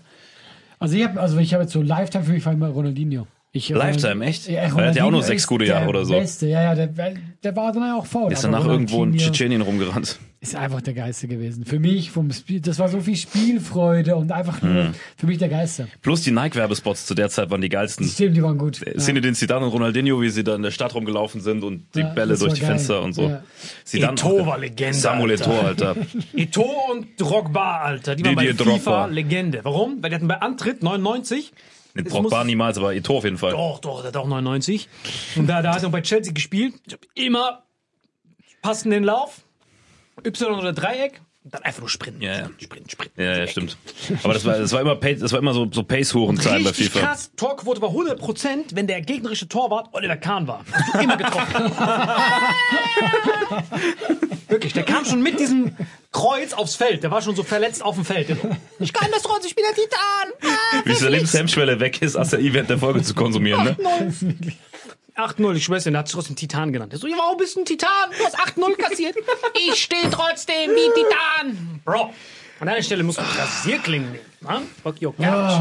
[0.79, 3.27] Also ich habe also ich habe jetzt so Lifetime für mich war immer Ronaldinho.
[3.55, 4.49] Ich, Lifetime, echt?
[4.49, 6.13] Ja, er hat ja auch nur sechs gute Jahre der oder so.
[6.13, 6.47] Beste.
[6.47, 7.13] Ja, ja, der,
[7.43, 8.29] der war dann auch faul.
[8.29, 10.17] Der ist aber danach irgendwo in Tschetschenien rumgerannt.
[10.41, 11.63] Ist einfach der Geiste gewesen.
[11.63, 14.93] Für mich vom Spiel, das war so viel Spielfreude und einfach nur Mhm.
[15.15, 15.87] für mich der Geiste.
[16.01, 18.07] Plus die Nike-Werbespots zu der Zeit waren die geilsten.
[18.07, 18.81] Stimmt, die waren gut.
[18.85, 18.97] Ja.
[18.97, 22.07] Zinedine Zidane und Ronaldinho, wie sie da in der Stadt rumgelaufen sind und die Ja,
[22.09, 22.71] Bälle durch die geil.
[22.71, 23.29] Fenster und so.
[23.29, 23.43] Ja.
[23.85, 25.45] Zidane Eto'o war Legende, Samuel Alter.
[25.51, 25.95] Eto'o, Alter.
[26.35, 28.15] Eto'o und Drogba, Alter.
[28.15, 29.05] Die waren bei Didier FIFA Drogba.
[29.13, 29.59] Legende.
[29.61, 30.01] Warum?
[30.01, 31.51] Weil die hatten bei Antritt 99.
[31.93, 33.51] Mit muss- niemals, aber Eto'o auf jeden Fall.
[33.51, 34.87] Doch, doch, der hat auch 99.
[35.35, 36.73] Und da, da hat er bei Chelsea gespielt.
[36.87, 37.63] Ich hab immer
[38.61, 39.41] passenden Lauf,
[40.25, 42.21] Y oder Dreieck und dann einfach nur sprinten.
[42.21, 42.49] Ja, ja.
[42.59, 43.21] Sprinten, sprinten.
[43.21, 43.77] Ja, ja, stimmt.
[44.23, 46.89] Aber das war, das war immer, Pace- das war immer so, so Pace-Huren-Zahlen bei Richtig
[46.91, 47.05] FIFA.
[47.07, 47.31] krass.
[47.35, 50.63] Torquote war 100%, wenn der gegnerische Torwart Oliver Kahn war.
[50.71, 51.63] Hast du immer getroffen.
[54.47, 55.75] Wirklich, der kam schon mit diesem
[56.11, 57.03] Kreuz aufs Feld.
[57.03, 58.29] Der war schon so verletzt auf dem Feld.
[58.79, 60.85] Ich kann das trotzdem, ich bin der Titan.
[60.85, 63.75] Wie Salims Hemmschwelle weg ist, Acai während der Folge zu konsumieren, ne?
[65.15, 66.91] 8-0, ich schwör's dir, der hat sich trotzdem Titan genannt.
[66.91, 67.89] Der so, ja, warum bist du ein Titan?
[68.17, 69.15] Du hast 8-0 kassiert.
[69.67, 71.81] Ich stehe trotzdem wie Titan.
[71.85, 72.13] Bro.
[72.59, 74.25] An einer Stelle muss man Rasierklingen nehmen.
[74.41, 74.61] Ne?
[74.81, 75.59] Fuck your couch.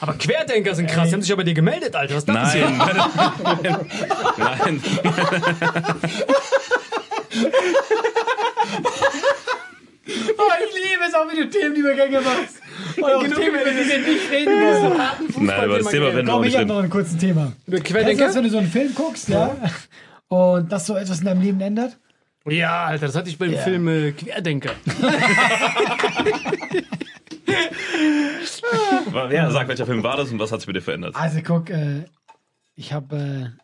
[0.00, 1.08] Aber Querdenker sind krass.
[1.08, 2.14] Die haben sich aber dir gemeldet, Alter.
[2.14, 2.68] Was ist das hier?
[2.68, 3.80] Nein,
[4.36, 4.82] nein.
[10.06, 12.60] Oh, ich liebe es auch, wie du Themenübergänge machst.
[12.96, 15.46] Und auch Genug Themen, über die wir nicht reden wollen.
[15.46, 17.52] Nein, aber das Thema werden wir Komm, ich habe noch ein kurzes Thema.
[17.70, 19.56] Kennst du das, wenn du so einen Film guckst, ja?
[20.28, 21.98] Und das so etwas in deinem Leben ändert?
[22.48, 23.60] Ja, Alter, das hatte ich beim Ja.
[23.60, 24.70] Film äh, Querdenker.
[29.30, 31.14] Ja, sag, welcher Film war das und was hat's mit dir verändert?
[31.16, 32.04] Also guck, äh,
[32.74, 33.61] ich habe äh,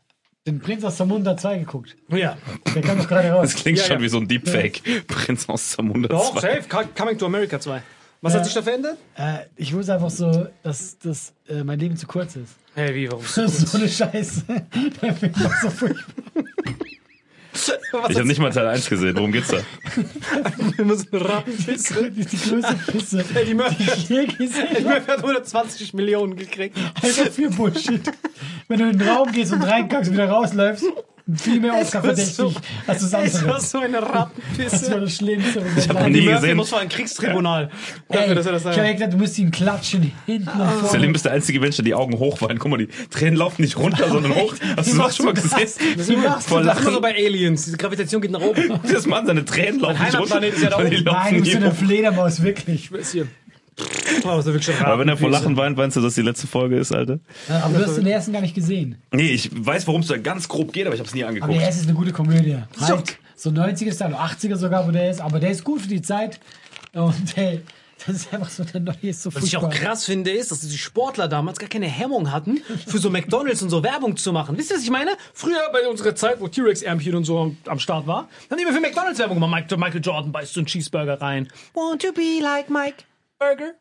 [0.48, 1.96] den Prinz aus Zamunda 2 geguckt.
[2.08, 2.36] Ja.
[2.74, 3.52] Der kam doch gerade raus.
[3.52, 4.02] Das klingt Ja, schon ja.
[4.02, 4.80] wie so ein Deepfake.
[5.06, 6.40] Prinz aus Zamunda Doch, 2.
[6.40, 6.68] safe.
[6.68, 7.82] Co- Coming to America 2.
[8.20, 8.98] Was hat sich da verändert?
[9.16, 12.54] Äh, ich wusste einfach so, dass, dass äh, mein Leben zu kurz ist.
[12.74, 13.22] Hey, wie, warum?
[13.22, 14.42] Das ist so eine Scheiße.
[15.02, 16.44] Der Film war so furchtbar.
[18.08, 19.16] Ich habe nicht mal Teil 1 gesehen.
[19.16, 19.58] Worum geht's da?
[20.78, 22.10] immer so eine Rattenpisse.
[22.10, 24.84] Die, die größte Pisse, Die Murphy die je gesehen.
[24.84, 26.76] Murphy hat 120 Millionen gekriegt.
[27.02, 28.02] Einfach für Bullshit.
[28.68, 30.84] Wenn du in den Raum gehst und reinkackst und wieder rausläufst,
[31.36, 32.52] viel mehr Oscar war verdächtig so-
[32.86, 35.00] als das Es war so eine Das war Rattenpisse.
[35.00, 35.62] das Schlimmste.
[35.76, 36.56] Ich hab hab noch nie Die Murphy gesehen.
[36.56, 37.70] muss vor ein Kriegstribunal.
[38.08, 38.78] Dafür, dass er das ich sagt.
[38.78, 40.88] habe gedacht, du musst ihn klatschen, hinten und vorne.
[40.88, 42.58] Salim ist der einzige Mensch, der die Augen hochweint.
[42.60, 44.54] Guck mal, die Tränen laufen nicht runter, sondern hoch.
[44.76, 45.68] Hast du das schon mal gesehen?
[45.96, 47.02] Wie machst Vor du Das so Lachen.
[47.02, 47.64] bei Aliens.
[47.66, 48.80] Diese Gravitation geht nach oben.
[48.92, 50.34] Das Mann, seine Tränen laufen nicht runter.
[50.36, 51.06] Heimatplanet ist ja da sondern die oben.
[51.06, 51.74] laufen Nein, du bist eine.
[51.74, 52.90] Fledermaus, wirklich.
[53.12, 53.26] hier.
[54.24, 55.30] Aber wenn er vor.
[55.30, 57.20] Lachen weint, meinst du, dass die letzte Folge ist, Alter?
[57.48, 58.96] Aber du hast den ersten gar nicht gesehen.
[59.12, 61.30] Nee, ich weiß, worum es da ganz grob geht, aber ich habe es nie Aber
[61.30, 61.54] angeguckt.
[61.54, 62.56] der erste ist eine gute Komödie.
[62.76, 62.86] So.
[62.86, 65.20] Halt, so 90er Style, 80er sogar, wo der ist.
[65.20, 66.40] Aber der ist gut für die Zeit.
[66.92, 67.60] Und hey,
[68.06, 70.60] das ist einfach so, der neue ist so Was ich auch krass finde, ist, dass
[70.60, 74.56] die Sportler damals gar keine Hemmung hatten, für so McDonalds und so Werbung zu machen.
[74.56, 75.12] Wisst ihr, was ich meine?
[75.34, 78.80] Früher bei unserer Zeit, wo T-Rex-Ärmchen und so am Start war, haben die immer für
[78.80, 79.70] McDonalds Werbung gemacht.
[79.76, 81.48] Michael Jordan beißt so einen Cheeseburger rein.
[81.74, 83.04] Want to be like Mike
[83.38, 83.74] Burger?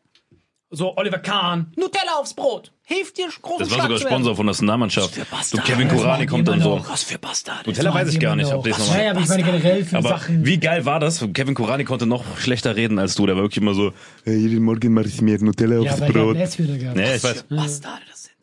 [0.70, 1.72] So, Oliver Kahn.
[1.76, 2.72] Nutella aufs Brot.
[2.84, 3.98] Hilft dir, großen Das war sogar.
[3.98, 5.14] Sponsor von der Nationalmannschaft.
[5.14, 5.66] So Bastarde.
[5.66, 6.84] Kevin macht kommt dann so.
[6.86, 7.70] Was für Bastarde.
[7.70, 8.96] Nutella weiß ich gar nicht, ob das das noch.
[8.96, 10.44] Ja, aber ich meine generell für Aber Sachen.
[10.44, 11.24] wie geil war das?
[11.32, 13.24] Kevin Kurani konnte noch schlechter reden als du.
[13.24, 13.92] Der war wirklich immer so,
[14.24, 16.36] hey, jeden Morgen mache ich mir Nutella aufs Brot.
[16.36, 17.44] Nee, ich weiß.
[17.48, 18.36] Bastarde das sind.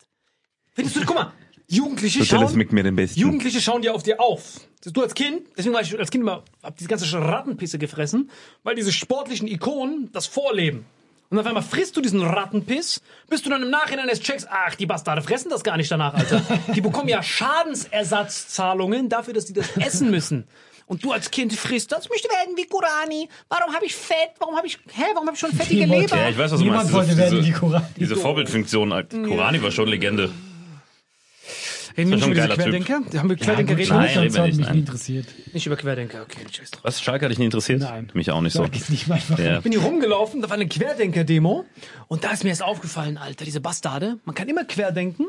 [0.74, 1.32] Findest du, guck mal,
[1.68, 3.20] Jugendliche Nutella schauen, schmeckt mir den besten.
[3.20, 4.60] Jugendliche schauen dir auf dir auf.
[4.84, 8.30] Du als Kind, deswegen war ich als Kind immer, hab diese ganze Rattenpisse gefressen,
[8.62, 10.86] weil diese sportlichen Ikonen das vorleben.
[11.28, 14.74] Und auf einmal frisst du diesen Rattenpiss, bis du dann im Nachhinein erst checkst, ach,
[14.76, 16.40] die Bastarde fressen das gar nicht danach, Alter.
[16.74, 17.22] Die bekommen ja
[18.10, 20.44] Schadensersatzzahlungen dafür, dass die das essen müssen.
[20.86, 23.28] Und du als Kind frisst das, ich möchte werden wie Kurani.
[23.48, 24.30] Warum habe ich Fett?
[24.38, 26.16] Warum habe ich, hä, warum habe ich schon fettige Leber?
[26.16, 26.92] Ja, ich weiß, was du Niemand meinst.
[26.92, 27.86] wollte Diese- werden diese- wie Kurani.
[27.96, 30.30] Diese Vorbildfunktion, Kurani war schon Legende.
[31.96, 32.54] Reden wir nicht über Typ.
[32.56, 33.00] Querdenker?
[33.10, 34.74] Da haben wir Ja, Querdenker gut, reden Nein, reden so wir hat nicht, mich nein.
[34.74, 35.26] nie interessiert.
[35.54, 36.22] nicht über Querdenker.
[36.22, 36.84] Okay, scheiß drauf.
[36.84, 37.00] Was?
[37.02, 37.80] Schalke hat dich nie interessiert?
[37.80, 38.10] Nein.
[38.14, 38.62] Mich auch nicht so.
[38.64, 39.18] Sag jetzt nicht mal.
[39.38, 39.60] Ja.
[39.60, 41.64] bin hier rumgelaufen, da war eine Querdenker-Demo
[42.08, 45.26] und da ist mir erst aufgefallen, Alter, diese Bastarde, man kann immer querdenken,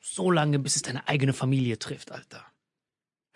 [0.00, 2.44] so lange, bis es deine eigene Familie trifft, Alter.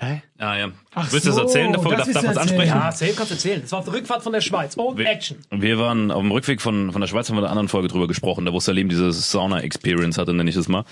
[0.01, 0.23] Hä?
[0.38, 0.69] Ah, ja.
[0.95, 1.73] Ach Willst du das so, erzählen?
[1.73, 2.38] Darf, das darf, darf du man es erzählen.
[2.38, 2.69] ansprechen?
[2.69, 3.62] Ja, safe kannst du erzählen.
[3.62, 4.77] Das war auf der Rückfahrt von der Schweiz.
[4.77, 5.38] Und Wir- Action.
[5.51, 7.88] Wir waren auf dem Rückweg von, von der Schweiz, haben wir in einer anderen Folge
[7.88, 10.85] drüber gesprochen, da wo Salim diese Sauna-Experience hatte, nenne ich es mal.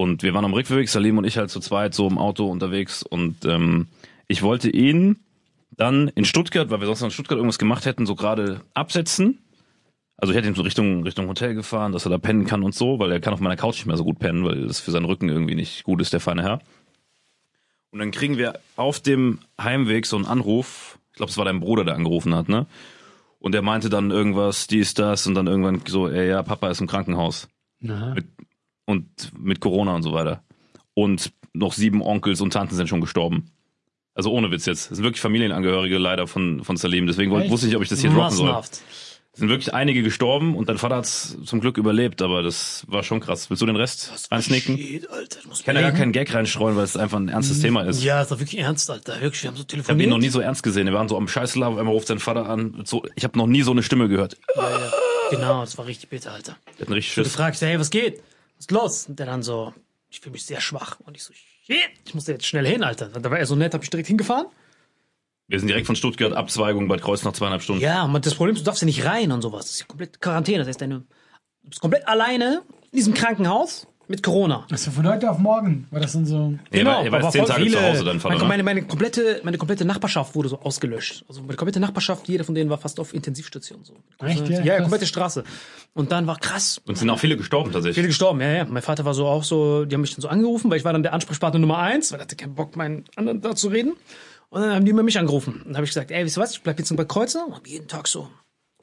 [0.00, 3.02] Und wir waren am Rückweg, Salim und ich halt zu zweit so im Auto unterwegs
[3.02, 3.86] und ähm,
[4.28, 5.18] ich wollte ihn
[5.72, 9.40] dann in Stuttgart, weil wir sonst noch in Stuttgart irgendwas gemacht hätten, so gerade absetzen.
[10.16, 12.74] Also ich hätte ihn so Richtung, Richtung Hotel gefahren, dass er da pennen kann und
[12.74, 14.90] so, weil er kann auf meiner Couch nicht mehr so gut pennen, weil das für
[14.90, 16.62] seinen Rücken irgendwie nicht gut ist, der feine Herr.
[17.90, 21.60] Und dann kriegen wir auf dem Heimweg so einen Anruf, ich glaube, es war dein
[21.60, 22.64] Bruder, der angerufen hat, ne?
[23.38, 26.80] Und der meinte dann irgendwas, dies, das und dann irgendwann so, ey, ja, Papa ist
[26.80, 27.48] im Krankenhaus.
[27.80, 28.14] Na.
[28.14, 28.26] Mit,
[28.90, 29.06] und
[29.38, 30.42] mit Corona und so weiter.
[30.94, 33.50] Und noch sieben Onkels und Tanten sind schon gestorben.
[34.14, 34.90] Also ohne Witz jetzt.
[34.90, 37.06] Das sind wirklich Familienangehörige leider von, von Salim.
[37.06, 37.50] Deswegen Echt?
[37.50, 38.60] wusste ich nicht, ob ich das hier droppen soll.
[39.32, 43.04] Es sind wirklich einige gestorben und dein Vater hat's zum Glück überlebt, aber das war
[43.04, 43.48] schon krass.
[43.48, 44.76] Willst du den Rest einsnicken?
[44.76, 47.82] Ich Shit, Alter, kann ja gar keinen Gag reinstreuen, weil es einfach ein ernstes Thema
[47.82, 48.02] ist.
[48.02, 49.20] Ja, ist doch wirklich ernst, Alter.
[49.20, 50.06] Wirklich, wir haben so Ich habe telefoniert.
[50.08, 50.86] ihn noch nie so ernst gesehen.
[50.86, 52.82] Wir waren so am Scheißlauf, einmal ruft sein Vater an.
[52.84, 54.36] So, ich habe noch nie so eine Stimme gehört.
[55.30, 56.56] Genau, das war richtig bitter, Alter.
[56.66, 57.32] Der hat einen richtig Du Schiss.
[57.34, 58.20] fragst, hey, was geht?
[58.60, 59.06] Was ist los?
[59.08, 59.72] Und der dann so,
[60.10, 61.00] ich fühle mich sehr schwach.
[61.00, 63.08] Und ich so, shit, ich musste jetzt schnell hin, Alter.
[63.08, 64.48] Da war er so nett, hab ich direkt hingefahren.
[65.48, 67.80] Wir sind direkt von Stuttgart, Abzweigung, Bad Kreuz nach zweieinhalb Stunden.
[67.80, 69.64] Ja, und das Problem ist, du darfst ja nicht rein und sowas.
[69.64, 70.58] Das ist ja komplett Quarantäne.
[70.58, 71.06] Das heißt, deine,
[71.62, 74.66] du bist komplett alleine in diesem Krankenhaus mit Corona.
[74.70, 76.50] Also von heute auf morgen war das dann so.
[76.50, 78.48] Nee, er war, er war zehn Tage viele- zu Hause, dein Vater, meine, ne?
[78.48, 81.24] meine, meine, komplette, meine komplette Nachbarschaft wurde so ausgelöscht.
[81.28, 83.84] Also meine komplette Nachbarschaft, jeder von denen war fast auf Intensivstation.
[83.84, 83.94] So.
[84.26, 84.58] Echt, ja?
[84.58, 85.44] Ja, ja, komplette Straße.
[85.94, 86.80] Und dann war krass.
[86.86, 87.94] Und sind auch viele gestorben tatsächlich.
[87.94, 88.64] Viele gestorben, ja, ja.
[88.64, 90.92] Mein Vater war so auch so, die haben mich dann so angerufen, weil ich war
[90.92, 93.92] dann der Ansprechpartner Nummer eins, weil er hatte keinen Bock, meinen anderen da zu reden.
[94.48, 95.54] Und dann haben die immer mich angerufen.
[95.54, 97.54] Und dann habe ich gesagt, ey, weißt du was, ich bleib jetzt Bad Kreuzer und
[97.54, 98.28] hab jeden Tag so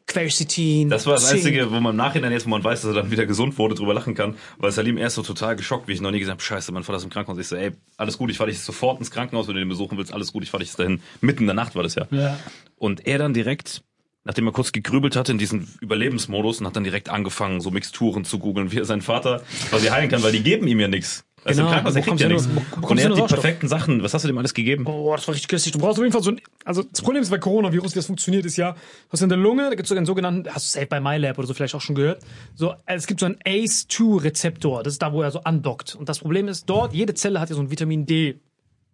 [0.07, 0.89] Quercetin.
[0.89, 1.39] Das war das Zink.
[1.39, 3.75] Einzige, wo man im Nachhinein jetzt, wo man weiß, dass er dann wieder gesund wurde,
[3.75, 6.43] drüber lachen kann, weil Salim erst so total geschockt, wie ich noch nie gesagt habe,
[6.43, 7.39] scheiße, mein Vater ist im Krankenhaus.
[7.39, 9.97] Ich so, ey, alles gut, ich fahr dich sofort ins Krankenhaus, wenn du den besuchen
[9.97, 11.01] willst, alles gut, ich fahr dich dahin.
[11.21, 12.07] Mitten in der Nacht war das ja.
[12.09, 12.39] Ja.
[12.77, 13.83] Und er dann direkt,
[14.23, 18.23] nachdem er kurz gegrübelt hatte in diesen Überlebensmodus und hat dann direkt angefangen, so Mixturen
[18.23, 21.25] zu googeln, wie er seinen Vater quasi heilen kann, weil die geben ihm ja nichts.
[21.47, 22.47] Also im Genau, Krankenhaus, kriegt ja nichts.
[22.81, 23.41] Und er hat die Sauerstoff.
[23.41, 24.85] perfekten Sachen, was hast du dem alles gegeben?
[24.85, 25.71] Oh, das war richtig köstlich.
[25.71, 28.05] Du brauchst auf jeden Fall so ein, also das Problem ist bei Coronavirus, wie das
[28.07, 28.77] funktioniert, ist ja, du
[29.11, 31.37] hast in der Lunge, da gibt es sogar einen sogenannten, hast du safe bei MyLab
[31.37, 32.21] oder so vielleicht auch schon gehört,
[32.55, 35.95] so, es gibt so einen ACE2-Rezeptor, das ist da, wo er so andockt.
[35.95, 38.39] Und das Problem ist dort, jede Zelle hat ja so ein Vitamin D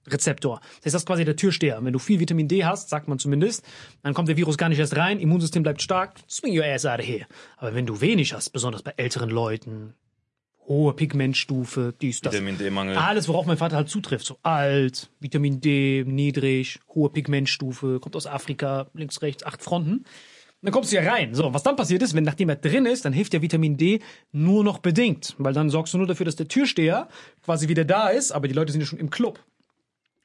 [0.08, 0.60] Rezeptor.
[0.60, 1.80] Das heißt, das ist quasi der Türsteher.
[1.82, 3.64] Wenn du viel Vitamin D hast, sagt man zumindest,
[4.02, 7.00] dann kommt der Virus gar nicht erst rein, Immunsystem bleibt stark, swing your ass out
[7.00, 7.26] of here.
[7.58, 9.94] Aber wenn du wenig hast, besonders bei älteren Leuten,
[10.68, 12.34] hohe Pigmentstufe, dies, das.
[12.34, 12.96] Vitamin D-Mangel.
[12.96, 14.26] Alles, worauf mein Vater halt zutrifft.
[14.26, 20.06] So alt, Vitamin D, niedrig, hohe Pigmentstufe, kommt aus Afrika, links, rechts, acht Fronten.
[20.64, 21.36] Und dann kommst du hier rein.
[21.36, 24.00] So, was dann passiert ist, wenn nachdem er drin ist, dann hilft der Vitamin D
[24.32, 25.36] nur noch bedingt.
[25.38, 27.10] Weil dann sorgst du nur dafür, dass der Türsteher
[27.44, 29.44] quasi wieder da ist, aber die Leute sind ja schon im Club.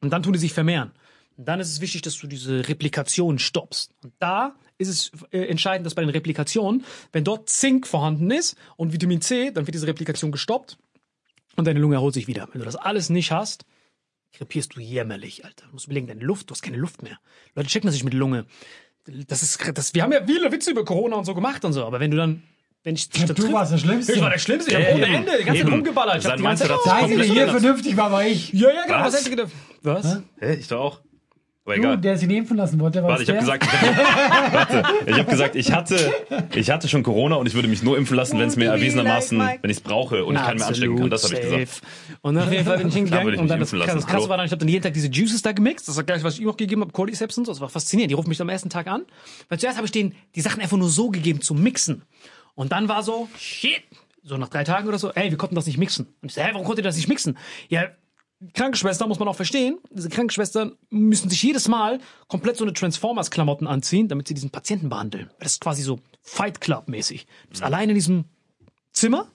[0.01, 0.93] Und dann tun die sich vermehren.
[1.39, 3.93] Und dann ist es wichtig, dass du diese Replikation stoppst.
[4.03, 8.57] Und da ist es äh, entscheidend, dass bei den Replikationen, wenn dort Zink vorhanden ist
[8.77, 10.77] und Vitamin C, dann wird diese Replikation gestoppt
[11.57, 12.49] und deine Lunge erholt sich wieder.
[12.53, 13.65] Wenn du das alles nicht hast,
[14.33, 15.67] krepierst du jämmerlich, Alter.
[15.67, 17.19] Du musst überlegen, deine Luft, du hast keine Luft mehr.
[17.55, 18.45] Leute checken das nicht mit Lunge.
[19.27, 21.85] Das ist, das, wir haben ja viele Witze über Corona und so gemacht und so,
[21.87, 22.43] aber wenn du dann,
[22.83, 24.13] wenn ich dich da Du triff- warst der Schlimmste.
[24.13, 25.15] Ich war der Schlimmste, ich hab Ja, ohne eben.
[25.15, 26.19] Ende, die ganze Zeit rumgeballert.
[26.19, 28.53] Ich hab die ganze Zeit, das Einzige, der hier vernünftig war, war ich.
[28.53, 29.07] ja, ja, genau, Was?
[29.07, 29.53] was hättest du gedacht?
[29.83, 30.23] Was?
[30.41, 31.01] Hä, ich doch auch.
[31.69, 31.99] Aber Du, egal.
[31.99, 35.19] der sich impfen lassen wollte, war Warte, ich das habe gesagt, ich hab, warte, ich
[35.19, 36.15] habe gesagt, ich hatte,
[36.55, 39.39] ich hatte schon Corona und ich würde mich nur impfen lassen, wenn es mir erwiesenermaßen,
[39.39, 41.11] wenn ich es brauche und ich keinen mehr anstecken kann.
[41.11, 41.83] Das habe ich gesagt.
[42.23, 44.31] Und dann auf jeden Fall bin ich hingegangen ich und dann das, lassen, das Krasse
[44.31, 45.87] war dann, ich habe dann jeden Tag diese Juices da gemixt.
[45.89, 47.53] Das war gleich, was ich ihm auch gegeben habe, Cordyceps und so.
[47.53, 48.11] Das war faszinierend.
[48.11, 49.03] Die rufen mich am ersten Tag an.
[49.51, 52.03] Weil zuerst habe ich denen die Sachen einfach nur so gegeben zum Mixen.
[52.55, 53.83] Und dann war so, shit,
[54.23, 56.07] so nach drei Tagen oder so, ey, wir konnten das nicht mixen.
[56.23, 57.37] Und ich so, hä, warum konntet ihr das nicht mixen?
[57.69, 57.89] Ja,
[58.55, 59.79] Krankenschwester muss man auch verstehen.
[59.91, 61.99] Diese Krankenschwestern müssen sich jedes Mal
[62.29, 65.31] komplett so eine Transformers-Klamotten anziehen, damit sie diesen Patienten behandeln.
[65.41, 67.27] Das ist quasi so Fight Club-mäßig.
[67.27, 68.27] Du bist allein in diesem
[68.93, 69.29] Zimmer.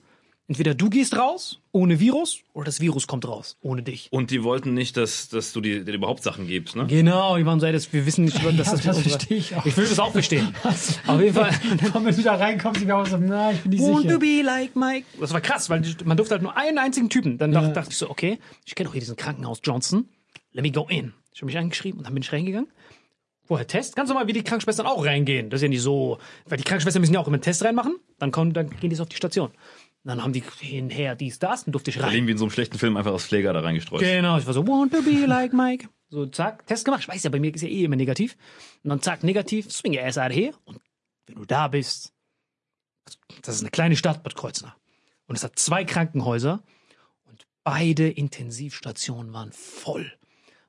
[0.46, 4.08] Entweder du gehst raus ohne Virus oder das Virus kommt raus ohne dich.
[4.10, 6.86] Und die wollten nicht, dass, dass du dir, dir überhaupt Sachen gibst, ne?
[6.86, 9.64] Genau, die waren so, ey, das, wir wissen nicht, dass das, das verstehe ich auch.
[9.64, 10.54] Ich will das auch verstehen.
[11.06, 11.50] Auf jeden Fall.
[11.92, 14.18] Komm, wenn du da reinkommst, ich auch so, na, ich bin nicht Want to sicher.
[14.18, 15.06] be like Mike.
[15.18, 17.38] Das war krass, weil man durfte halt nur einen einzigen Typen.
[17.38, 20.10] Dann dachte, dachte ich so, okay, ich kenne doch hier diesen Krankenhaus Johnson.
[20.52, 21.14] Let me go in.
[21.32, 22.68] Ich habe mich eingeschrieben und dann bin ich reingegangen.
[23.46, 25.50] Vorher Test, ganz normal, wie die Krankenschwestern auch reingehen.
[25.50, 27.96] Das ist ja nicht so, weil die Krankenschwestern müssen ja auch immer einen Test reinmachen.
[28.18, 29.50] Dann kommen, dann gehen die so auf die Station.
[30.04, 32.12] Und dann haben die hinher dies, das, dann durfte ich rein.
[32.12, 34.00] Irgendwie in so einem schlechten Film einfach als Pfleger da reingestreut.
[34.00, 35.88] Genau, ich war so, want to be like Mike.
[36.10, 37.00] So, zack, Test gemacht.
[37.00, 38.36] Ich weiß ja, bei mir ist ja eh immer negativ.
[38.82, 40.52] Und dann zack, negativ, swing your ass out of here.
[40.66, 40.78] Und
[41.26, 42.12] wenn du da bist,
[43.40, 44.76] das ist eine kleine Stadt, Bad Kreuznach.
[45.26, 46.62] Und es hat zwei Krankenhäuser
[47.24, 50.12] und beide Intensivstationen waren voll.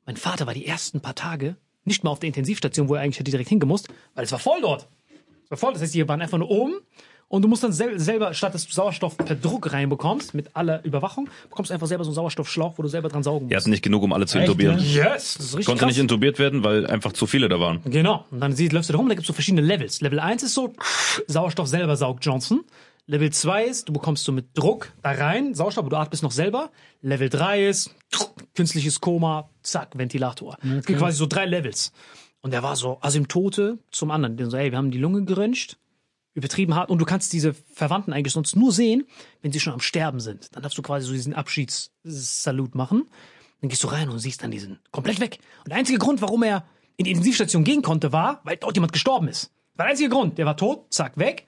[0.06, 3.20] Mein Vater war die ersten paar Tage nicht mal auf der Intensivstation, wo er eigentlich
[3.20, 4.88] hätte direkt hingemusst, weil es war voll dort.
[5.44, 6.80] Es war voll, das heißt, die waren einfach nur oben
[7.36, 10.84] und du musst dann sel selber, statt dass du Sauerstoff per Druck reinbekommst, mit aller
[10.86, 13.56] Überwachung, bekommst du einfach selber so einen Sauerstoffschlauch, wo du selber dran saugen musst.
[13.58, 14.80] hatten nicht genug, um alle zu Echt, intubieren.
[14.80, 15.14] ja?
[15.14, 15.90] Yes, das ist richtig Konnte krass.
[15.90, 17.82] nicht intubiert werden, weil einfach zu viele da waren.
[17.84, 18.24] Genau.
[18.32, 20.00] Und dann siehst, läufst du da rum, da gibt es so verschiedene Levels.
[20.00, 20.72] Level 1 ist so,
[21.28, 22.64] Sauerstoff selber saugt Johnson.
[23.08, 26.72] Level 2 ist, du bekommst so mit Druck da rein, Sauerstoff, du atmest noch selber.
[27.02, 27.94] Level 3 ist,
[28.56, 30.58] künstliches Koma, zack, Ventilator.
[30.80, 31.92] Es gibt quasi so drei Levels.
[32.42, 34.38] Und der war so Asymptote zum anderen.
[34.38, 35.78] Der so, ey, wir haben die Lunge geröntgt,
[36.36, 36.92] übertrieben hart.
[36.92, 39.08] Und du kannst diese Verwandten eigentlich sonst nur sehen,
[39.42, 40.56] wenn sie schon am Sterben sind.
[40.56, 43.08] Dann darfst du quasi so diesen Abschiedssalut machen.
[43.62, 45.40] Dann gehst du rein und siehst dann diesen komplett weg.
[45.64, 46.66] Und der einzige Grund, warum er
[46.98, 49.52] in die Intensivstation gehen konnte, war, weil dort jemand gestorben ist.
[49.76, 50.38] War der einzige Grund.
[50.38, 51.48] Der war tot, zack, weg.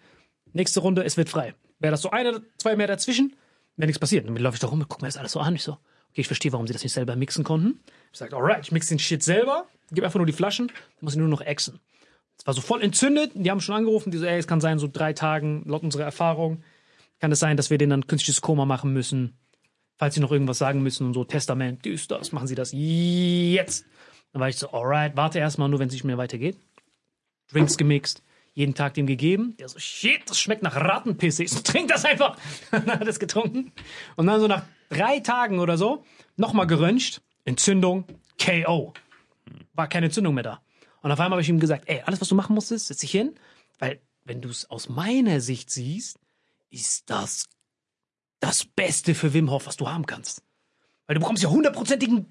[0.54, 1.54] Nächste Runde, es wird frei.
[1.80, 3.36] Wäre das so eine, zwei mehr dazwischen,
[3.76, 4.26] wäre nichts passiert.
[4.26, 5.54] Und dann laufe ich da rum und gucke mir das alles so an.
[5.56, 7.80] Ich so, okay, ich verstehe, warum sie das nicht selber mixen konnten.
[8.12, 11.14] Ich sage, alright, ich mix den Shit selber, gebe einfach nur die Flaschen, dann muss
[11.14, 11.80] ich nur noch exen.
[12.48, 13.34] War so voll entzündet.
[13.36, 16.06] Die haben schon angerufen, die so, ey, es kann sein, so drei Tagen, laut unserer
[16.06, 16.64] Erfahrung,
[17.20, 19.38] kann es sein, dass wir denen dann künstliches Koma machen müssen.
[19.98, 23.86] Falls sie noch irgendwas sagen müssen und so, Testament, dies, das, machen sie das jetzt.
[24.32, 26.56] Dann war ich so, alright, warte erstmal nur, wenn es nicht mehr weitergeht.
[27.52, 29.58] Drinks gemixt, jeden Tag dem gegeben.
[29.60, 31.44] Der so, shit, das schmeckt nach Rattenpisse.
[31.44, 32.38] Ich so, trink das einfach.
[32.72, 33.74] dann hat er es getrunken.
[34.16, 36.06] Und dann so nach drei Tagen oder so,
[36.38, 38.06] nochmal geröntgt, Entzündung,
[38.42, 38.94] KO.
[39.74, 40.62] War keine Entzündung mehr da.
[41.02, 43.12] Und auf einmal habe ich ihm gesagt, ey, alles, was du machen musstest, setz dich
[43.12, 43.36] hin.
[43.80, 46.20] Weil, wenn du es aus meiner Sicht siehst,
[46.70, 47.48] ist das
[48.40, 50.44] das Beste für Wim Hof, was du haben kannst.
[51.08, 52.28] Weil du bekommst ja hundertprozentigen,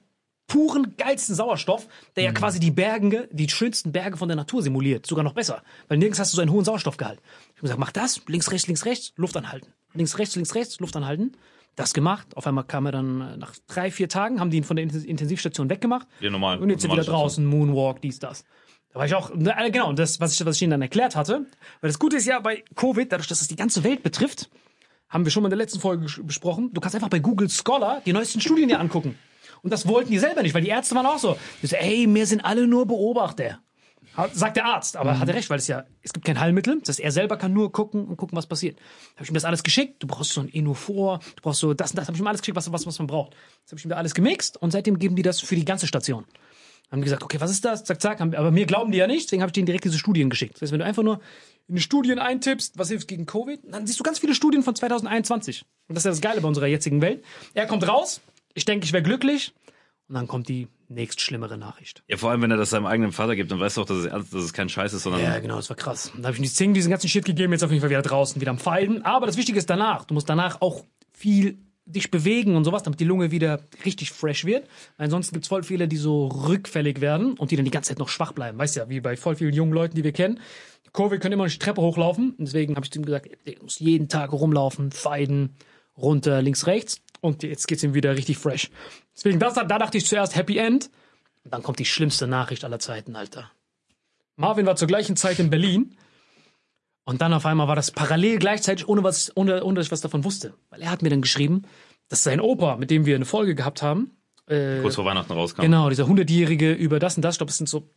[0.46, 5.06] puren, geilsten Sauerstoff, der ja quasi die Berge, die schönsten Berge von der Natur simuliert.
[5.06, 5.62] Sogar noch besser.
[5.88, 7.20] Weil nirgends hast du so einen hohen Sauerstoffgehalt.
[7.20, 9.72] Ich habe gesagt, mach das, links, rechts, links, rechts, Luft anhalten.
[9.94, 11.36] Links, rechts, links, rechts, Luft anhalten.
[11.76, 12.26] Das gemacht.
[12.36, 14.84] Auf einmal kam er dann äh, nach drei, vier Tagen, haben die ihn von der
[14.86, 16.08] Inten- Intensivstation weggemacht.
[16.20, 16.58] Ja, normal.
[16.58, 18.44] Und jetzt sind wieder draußen, Moonwalk, dies, das.
[18.92, 21.14] Da war ich auch, äh, genau, und das, was ich, was ich Ihnen dann erklärt
[21.16, 21.46] hatte.
[21.82, 24.48] Weil das Gute ist ja bei Covid, dadurch, dass es die ganze Welt betrifft,
[25.10, 28.00] haben wir schon mal in der letzten Folge besprochen, du kannst einfach bei Google Scholar
[28.06, 29.16] die neuesten Studien dir angucken.
[29.62, 31.36] Und das wollten die selber nicht, weil die Ärzte waren auch so.
[31.62, 33.60] Die so, ey, wir sind alle nur Beobachter.
[34.32, 36.78] Sagt der Arzt, aber hat er recht, weil es ja, es gibt kein Heilmittel.
[36.80, 38.78] Das heißt, er selber kann nur gucken und gucken, was passiert.
[39.14, 40.02] Habe ich ihm das alles geschickt.
[40.02, 42.06] Du brauchst so ein Enophor, du brauchst so das und das.
[42.06, 43.32] Habe ich ihm alles geschickt, was, was, was man braucht.
[43.64, 45.86] Das habe ich ihm da alles gemixt und seitdem geben die das für die ganze
[45.86, 46.24] Station.
[46.90, 47.84] Haben die gesagt, okay, was ist das?
[47.84, 48.20] Zack, zack.
[48.20, 50.54] Haben, aber mir glauben die ja nicht, deswegen habe ich denen direkt diese Studien geschickt.
[50.54, 51.20] Das heißt, wenn du einfach nur
[51.66, 54.74] in die Studien eintippst, was hilft gegen Covid, dann siehst du ganz viele Studien von
[54.74, 55.64] 2021.
[55.88, 57.24] Und das ist ja das Geile bei unserer jetzigen Welt.
[57.54, 58.20] Er kommt raus,
[58.54, 59.52] ich denke, ich wäre glücklich.
[60.08, 62.02] Und dann kommt die nächst schlimmere Nachricht.
[62.08, 63.98] Ja, vor allem, wenn er das seinem eigenen Vater gibt, dann weißt du auch, dass
[63.98, 66.12] es, dass es kein Scheiß ist, sondern Ja, genau, das war krass.
[66.14, 68.02] Dann habe ich ihm die Zing diesen ganzen Shit gegeben, jetzt auf jeden Fall wieder
[68.02, 69.02] draußen, wieder am Feilen.
[69.02, 70.04] Aber das Wichtige ist danach.
[70.04, 74.44] Du musst danach auch viel dich bewegen und sowas, damit die Lunge wieder richtig fresh
[74.44, 74.68] wird.
[74.98, 78.08] Ansonsten gibt's voll viele, die so rückfällig werden und die dann die ganze Zeit noch
[78.08, 78.58] schwach bleiben.
[78.58, 80.40] Weißt ja, wie bei voll vielen jungen Leuten, die wir kennen.
[80.84, 82.34] Die Covid können immer noch die Treppe hochlaufen.
[82.38, 85.54] Deswegen habe ich ihm gesagt, du musst jeden Tag rumlaufen, feiden,
[85.96, 87.00] runter, links, rechts.
[87.20, 88.70] Und jetzt geht's ihm wieder richtig fresh.
[89.14, 90.90] Deswegen, das, da dachte ich zuerst Happy End.
[91.44, 93.50] Und dann kommt die schlimmste Nachricht aller Zeiten, Alter.
[94.36, 95.96] Marvin war zur gleichen Zeit in Berlin.
[97.04, 100.00] Und dann auf einmal war das parallel gleichzeitig, ohne, was, ohne, ohne dass ich was
[100.00, 100.54] davon wusste.
[100.70, 101.62] Weil er hat mir dann geschrieben,
[102.08, 104.10] dass sein Opa, mit dem wir eine Folge gehabt haben,
[104.48, 105.62] äh, kurz vor Weihnachten rauskam.
[105.62, 107.88] genau, dieser 100-Jährige über das und das, ich glaube, es sind so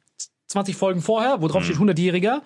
[0.47, 2.41] 20 Folgen vorher, wo drauf steht 100-Jähriger,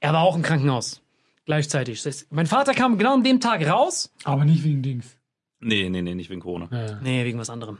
[0.00, 1.02] er war auch im Krankenhaus.
[1.46, 2.02] Gleichzeitig.
[2.02, 4.12] Das heißt, mein Vater kam genau an dem Tag raus.
[4.24, 5.16] Aber nicht wegen Dings.
[5.66, 6.68] Nee, nee, nee, nicht wegen Corona.
[6.70, 7.78] Ja, Nee, wegen was anderem.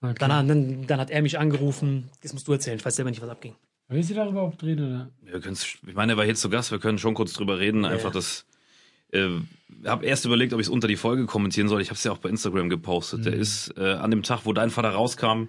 [0.00, 0.14] okay.
[0.18, 2.08] Dann, hat- dann, dann hat er mich angerufen.
[2.22, 2.76] Das musst du erzählen.
[2.78, 3.54] Ich weiß selber nicht, was abging.
[3.88, 5.10] Willst du darüber überhaupt reden, oder?
[5.22, 7.84] Wir ich meine, er war hier zu Gast, wir können schon kurz drüber reden.
[7.84, 8.46] Einfach das.
[9.12, 9.28] Äh,
[9.84, 11.80] habe erst überlegt, ob ich es unter die Folge kommentieren soll.
[11.82, 13.26] Ich habe es ja auch bei Instagram gepostet.
[13.26, 15.48] Der ist äh, an dem Tag, wo dein Vater rauskam,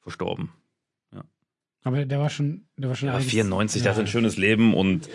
[0.00, 0.50] verstorben.
[1.84, 3.94] Aber der war schon, der war schon Er war einiges- 94, der Ja.
[3.94, 5.08] hatte ein schönes Leben und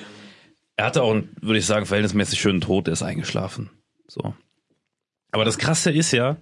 [0.78, 2.88] er hatte auch, einen, würde ich sagen, verhältnismäßig schönen Tod.
[2.88, 3.70] Der ist eingeschlafen.
[4.08, 4.34] So.
[5.32, 6.38] Aber das Krasse ist ja,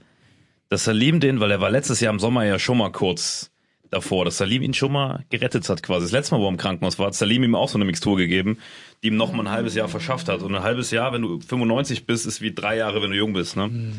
[0.69, 3.51] dass Salim den, weil er war letztes Jahr im Sommer ja schon mal kurz
[3.89, 6.05] davor, dass Salim ihn schon mal gerettet hat quasi.
[6.05, 8.17] Das letzte Mal, wo er im Krankenhaus war, hat Salim ihm auch so eine Mixtur
[8.17, 8.59] gegeben,
[9.01, 10.41] die ihm noch mal ein halbes Jahr verschafft hat.
[10.41, 13.33] Und ein halbes Jahr, wenn du 95 bist, ist wie drei Jahre, wenn du jung
[13.33, 13.55] bist.
[13.55, 13.93] Ne?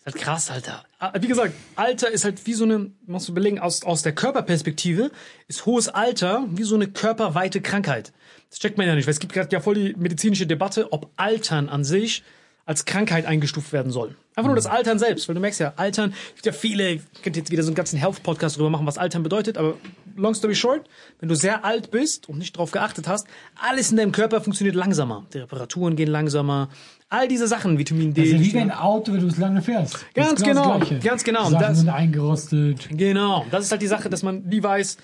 [0.00, 0.84] ist halt krass, Alter.
[0.98, 4.14] Ah, Wie gesagt, Alter ist halt wie so eine, musst du überlegen, aus, aus der
[4.14, 5.10] Körperperspektive
[5.46, 8.12] ist hohes Alter wie so eine körperweite Krankheit.
[8.48, 11.10] Das checkt man ja nicht, weil es gibt gerade ja voll die medizinische Debatte, ob
[11.16, 12.22] Altern an sich
[12.66, 14.14] als Krankheit eingestuft werden soll.
[14.36, 17.38] Einfach nur das Altern selbst, weil du merkst ja, Altern, gibt ja viele, ich könnte
[17.40, 19.74] jetzt wieder so einen ganzen Health-Podcast drüber machen, was Altern bedeutet, aber
[20.16, 23.26] long story short, wenn du sehr alt bist und nicht drauf geachtet hast,
[23.60, 25.26] alles in deinem Körper funktioniert langsamer.
[25.34, 26.68] Die Reparaturen gehen langsamer.
[27.08, 28.20] All diese Sachen, Vitamin D.
[28.22, 30.06] Das ist ja wie ein Auto, wenn du es lange fährst.
[30.14, 31.06] Ganz ist genau, das Gleiche.
[31.08, 31.44] ganz genau.
[31.50, 32.88] Sachen Das- sind eingerostet.
[32.90, 34.96] Genau, das ist halt die Sache, dass man nie weiß,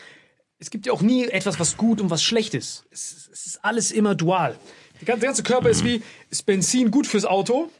[0.59, 2.87] es gibt ja auch nie etwas, was gut und was schlecht ist.
[2.91, 4.55] Es, ist- es ist alles immer dual.
[5.05, 7.71] Der ganze, Körper ist wie, ist Benzin gut fürs Auto?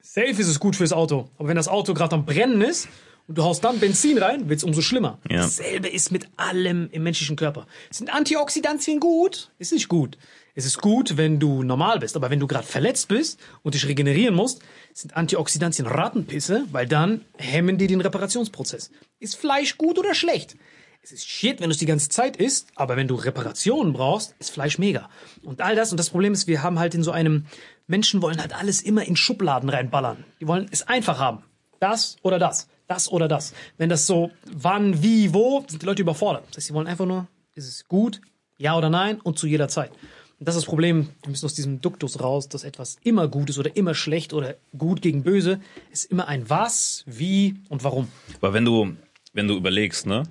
[0.00, 1.28] Safe ist es gut fürs Auto.
[1.38, 2.88] Aber wenn das Auto gerade am Brennen ist
[3.28, 5.18] und du haust dann Benzin rein, wird's umso schlimmer.
[5.30, 5.42] Ja.
[5.42, 7.66] Dasselbe ist mit allem im menschlichen Körper.
[7.90, 9.50] Sind Antioxidantien gut?
[9.58, 10.18] Ist nicht gut.
[10.54, 13.86] Es ist gut, wenn du normal bist, aber wenn du gerade verletzt bist und dich
[13.86, 14.60] regenerieren musst,
[14.92, 18.90] sind Antioxidantien Rattenpisse, weil dann hemmen die den Reparationsprozess.
[19.18, 20.56] Ist Fleisch gut oder schlecht?
[21.04, 24.36] Es ist shit, wenn du es die ganze Zeit isst, aber wenn du Reparationen brauchst,
[24.38, 25.10] ist Fleisch mega.
[25.42, 27.46] Und all das, und das Problem ist, wir haben halt in so einem,
[27.88, 30.22] Menschen wollen halt alles immer in Schubladen reinballern.
[30.40, 31.42] Die wollen es einfach haben.
[31.80, 32.68] Das oder das.
[32.86, 33.52] Das oder das.
[33.78, 36.44] Wenn das so wann, wie, wo, sind die Leute überfordert.
[36.50, 38.20] Das heißt, sie wollen einfach nur, ist es gut,
[38.56, 39.90] ja oder nein und zu jeder Zeit.
[40.38, 43.50] Und das ist das Problem, wir müssen aus diesem Duktus raus, dass etwas immer gut
[43.50, 45.60] ist oder immer schlecht oder gut gegen böse,
[45.90, 48.06] ist immer ein was, wie und warum.
[48.40, 48.96] Aber wenn du,
[49.32, 50.22] wenn du überlegst, ne,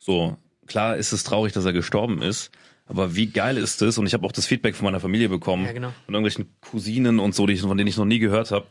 [0.00, 0.36] so,
[0.66, 2.50] klar ist es traurig, dass er gestorben ist,
[2.86, 5.64] aber wie geil ist es, und ich habe auch das Feedback von meiner Familie bekommen,
[5.66, 5.92] Ja, genau.
[6.06, 8.66] von irgendwelchen Cousinen und so, die ich, von denen ich noch nie gehört habe,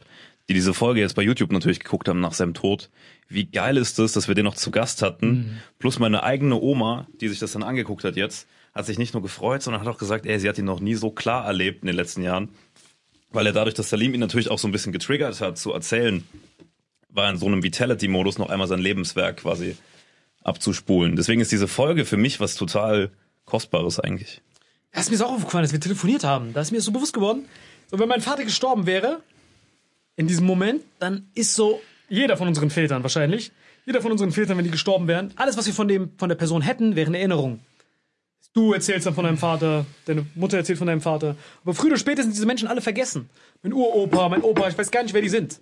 [0.50, 2.90] die diese Folge jetzt bei YouTube natürlich geguckt haben nach seinem Tod.
[3.30, 5.58] Wie geil ist es, dass wir den noch zu Gast hatten, Mhm.
[5.78, 9.22] plus meine eigene Oma, die sich das dann angeguckt hat jetzt, hat sich nicht nur
[9.24, 11.88] gefreut, sondern hat auch gesagt, ey, sie hat ihn noch nie so klar erlebt in
[11.88, 12.50] den letzten Jahren,
[13.32, 16.24] weil er dadurch, dass Salim ihn natürlich auch so ein bisschen getriggert hat zu erzählen,
[17.10, 19.76] war in so einem Vitality-Modus noch einmal sein Lebenswerk quasi
[20.50, 21.16] abzuspulen.
[21.16, 23.12] Deswegen ist diese Folge für mich was total
[23.46, 24.42] Kostbares eigentlich.
[24.92, 26.54] Das ist mir so auch aufgefallen, dass wir telefoniert haben.
[26.54, 27.46] Da ist mir so bewusst geworden,
[27.90, 29.22] so wenn mein Vater gestorben wäre,
[30.16, 33.52] in diesem Moment, dann ist so jeder von unseren Vätern wahrscheinlich,
[33.86, 36.36] jeder von unseren Vätern, wenn die gestorben wären, alles, was wir von dem, von der
[36.36, 37.60] Person hätten, wäre eine Erinnerung.
[38.54, 41.36] Du erzählst dann von deinem Vater, deine Mutter erzählt von deinem Vater.
[41.64, 43.30] Aber früher oder später sind diese Menschen alle vergessen.
[43.62, 45.62] Mein Uropa, mein Opa, ich weiß gar nicht, wer die sind.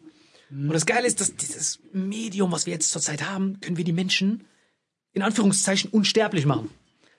[0.49, 3.93] Und das Geile ist, dass dieses Medium, was wir jetzt zurzeit haben, können wir die
[3.93, 4.45] Menschen
[5.17, 6.69] in Anführungszeichen unsterblich machen.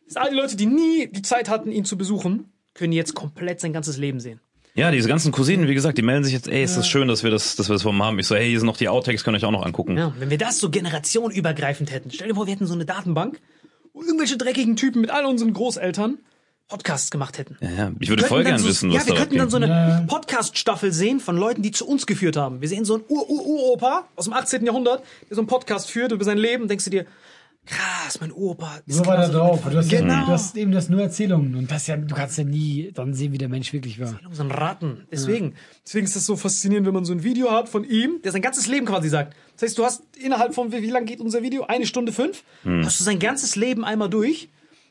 [0.06, 3.14] Das sind all die Leute, die nie die Zeit hatten, ihn zu besuchen, können jetzt
[3.14, 4.40] komplett sein ganzes Leben sehen.
[4.74, 7.24] Ja, diese ganzen Cousinen, wie gesagt, die melden sich jetzt, ey, ist das schön, dass
[7.24, 8.16] wir das, dass wir das vom haben.
[8.20, 9.98] Ich so, hey, hier sind noch die Outtakes, könnt ihr euch auch noch angucken.
[9.98, 13.40] Ja, wenn wir das so generationenübergreifend hätten, stell dir vor, wir hätten so eine Datenbank,
[13.92, 16.18] wo irgendwelche dreckigen Typen mit all unseren Großeltern
[16.68, 17.56] Podcasts gemacht hätten.
[17.60, 17.92] Ja, ja.
[17.98, 19.66] Ich würde Wir voll gern so, wissen, Ja, was wir da könnten dann so eine
[19.66, 20.04] Ja.
[20.06, 22.60] Podcast-Staffel sehen von Leuten, die zu uns geführt haben.
[22.60, 24.64] Wir sehen so einen Ur-Ur-Uropa aus dem 18.
[24.64, 26.68] Jahrhundert, der so einen Podcast führt über sein Leben.
[26.68, 27.06] Denkst du dir,
[27.68, 29.60] krass, mein ist So war da drauf.
[29.70, 30.26] Du hast, Genau.
[30.26, 31.54] du hast eben das nur Erzählungen.
[31.54, 34.18] Und das ja, du kannst ja nie dann sehen, wie der Mensch wirklich war.
[34.32, 35.06] so ein Ratten.
[35.12, 35.54] Deswegen,
[35.84, 38.42] deswegen ist das so faszinierend, wenn man so ein Video hat von ihm, der sein
[38.42, 39.36] ganzes Leben quasi sagt.
[39.54, 41.64] Das heißt, du hast innerhalb von, wie, wie lang geht unser Video?
[41.66, 42.42] Eine Stunde fünf?
[42.64, 44.48] Hast du sein ganzes Leben einmal durch?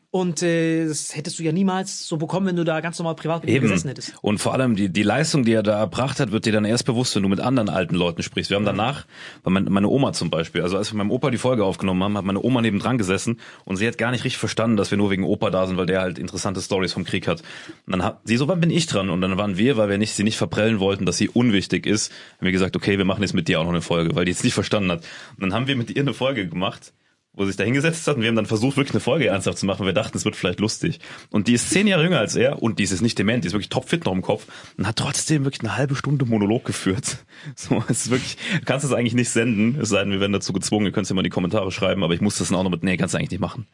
[0.09, 3.43] Und äh, das hättest du ja niemals so bekommen, wenn du da ganz normal privat
[3.43, 4.13] mit ihm gesessen hättest.
[4.21, 6.85] Und vor allem die, die Leistung, die er da erbracht hat, wird dir dann erst
[6.85, 8.49] bewusst, wenn du mit anderen alten Leuten sprichst.
[8.49, 9.05] Wir haben danach,
[9.43, 12.01] bei mein, meine Oma zum Beispiel, also als wir mit meinem Opa die Folge aufgenommen
[12.03, 14.97] haben, hat meine Oma nebendran gesessen und sie hat gar nicht richtig verstanden, dass wir
[14.97, 17.41] nur wegen Opa da sind, weil der halt interessante Stories vom Krieg hat.
[17.85, 19.09] Und dann hat sie so, wann bin ich dran?
[19.09, 22.13] Und dann waren wir, weil wir nicht, sie nicht verprellen wollten, dass sie unwichtig ist,
[22.37, 24.31] haben wir gesagt, okay, wir machen jetzt mit dir auch noch eine Folge, weil die
[24.31, 25.03] es nicht verstanden hat.
[25.35, 26.93] Und dann haben wir mit ihr eine Folge gemacht
[27.37, 29.65] wo sich da hingesetzt hat und wir haben dann versucht, wirklich eine Folge ernsthaft zu
[29.65, 29.85] machen.
[29.85, 30.99] Wir dachten, es wird vielleicht lustig.
[31.29, 33.53] Und die ist zehn Jahre jünger als er und die ist nicht dement, die ist
[33.53, 37.17] wirklich topfit noch im Kopf und hat trotzdem wirklich eine halbe Stunde Monolog geführt.
[37.55, 40.33] So, es ist wirklich, du kannst es eigentlich nicht senden, es sei denn, wir werden
[40.33, 42.57] dazu gezwungen, ihr könnt es immer in die Kommentare schreiben, aber ich muss das dann
[42.57, 43.67] auch noch mit, nee, kannst du eigentlich nicht machen.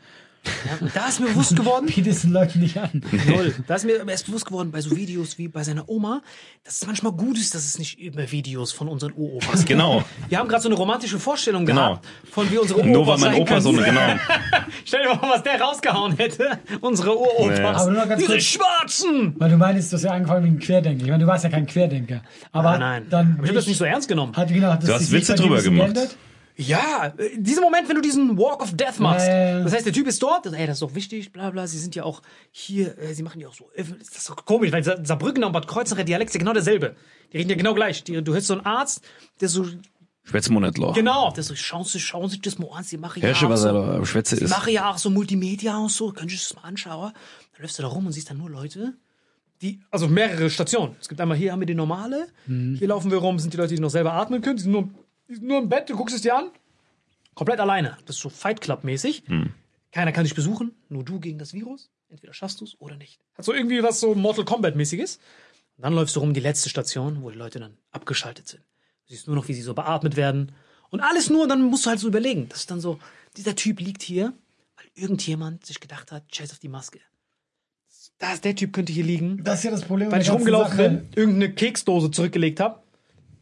[0.93, 3.01] Da ist mir bewusst geworden, Biet es den Leuten nicht an.
[3.27, 3.53] Null.
[3.67, 6.21] Da ist mir erst bewusst geworden bei so Videos wie bei seiner Oma,
[6.63, 9.69] dass es manchmal gut ist, dass es nicht immer Videos von unseren Uropas gibt.
[9.69, 10.03] Genau.
[10.29, 11.81] Wir haben gerade so eine romantische Vorstellung Genau.
[11.91, 14.01] gehabt von wie unsere Uropas Nur weil mein sein Opa so eine, genau.
[14.85, 16.59] Stell dir mal vor, was der rausgehauen hätte.
[16.81, 17.59] Unsere Uropas.
[17.59, 17.65] Nee.
[17.65, 18.43] Aber nur ganz Diese kurz.
[18.43, 19.35] Schwarzen!
[19.37, 21.03] Weil du meinst, du hast ja angefangen wie ein Querdenker.
[21.05, 22.21] Ich meine, du warst ja kein Querdenker.
[22.51, 23.05] Aber Nein, nein.
[23.09, 23.33] dann.
[23.35, 24.35] Aber ich habe das nicht so ernst genommen.
[24.35, 25.93] Hat, genau, das Du hast Witze drüber gemacht.
[25.93, 26.15] geändert?
[26.55, 29.27] Ja, äh, dieser Moment, wenn du diesen Walk of Death machst.
[29.27, 29.63] Ja, ja, ja.
[29.63, 31.65] Das heißt, der Typ ist dort, ey, das ist doch wichtig, bla bla.
[31.67, 33.69] Sie sind ja auch hier, äh, sie machen ja auch so.
[33.75, 36.53] äh, Das ist doch komisch, weil Sa- Saarbrücken und Bad Kreuznach, Dialekt ist ja genau
[36.53, 36.95] derselbe.
[37.31, 38.03] Die reden ja genau gleich.
[38.03, 39.01] Die, du hörst so einen Arzt,
[39.41, 39.65] der so,
[40.25, 40.93] Schwätzmonatloch.
[40.95, 43.49] genau, der so, schauen Sie, schauen Sie das mal an, Sie machen ja Herrsche, auch
[43.49, 44.51] was so, er Schwätze Sie ist.
[44.51, 47.11] machen ja auch so Multimedia und so, können Sie das mal anschauen?
[47.53, 48.93] Dann läufst du da rum und siehst dann nur Leute,
[49.61, 50.95] die, also mehrere Stationen.
[51.01, 53.75] Es gibt einmal hier haben wir die normale, hier laufen wir rum, sind die Leute,
[53.75, 54.89] die noch selber atmen können, die sind nur,
[55.27, 56.49] nur im Bett, du guckst es dir an,
[57.35, 57.97] komplett alleine.
[58.05, 59.23] Das ist so Fight Club mäßig.
[59.91, 61.89] Keiner kann dich besuchen, nur du gegen das Virus.
[62.09, 63.19] Entweder schaffst du es oder nicht.
[63.35, 65.17] Hat so irgendwie was so Mortal Kombat mäßiges.
[65.77, 68.61] Und dann läufst du rum die letzte Station, wo die Leute dann abgeschaltet sind.
[69.07, 70.51] Du siehst nur noch, wie sie so beatmet werden.
[70.91, 72.47] Und alles nur, und dann musst du halt so überlegen.
[72.49, 72.99] Das ist dann so,
[73.35, 74.33] dieser Typ liegt hier,
[74.77, 76.99] weil irgendjemand sich gedacht hat, scheiß auf die Maske.
[78.19, 80.11] Da ist der Typ könnte hier liegen, Das ist ja das Problem.
[80.11, 80.89] weil ich rumgelaufen Sache.
[80.89, 82.82] bin, irgendeine Keksdose zurückgelegt habe.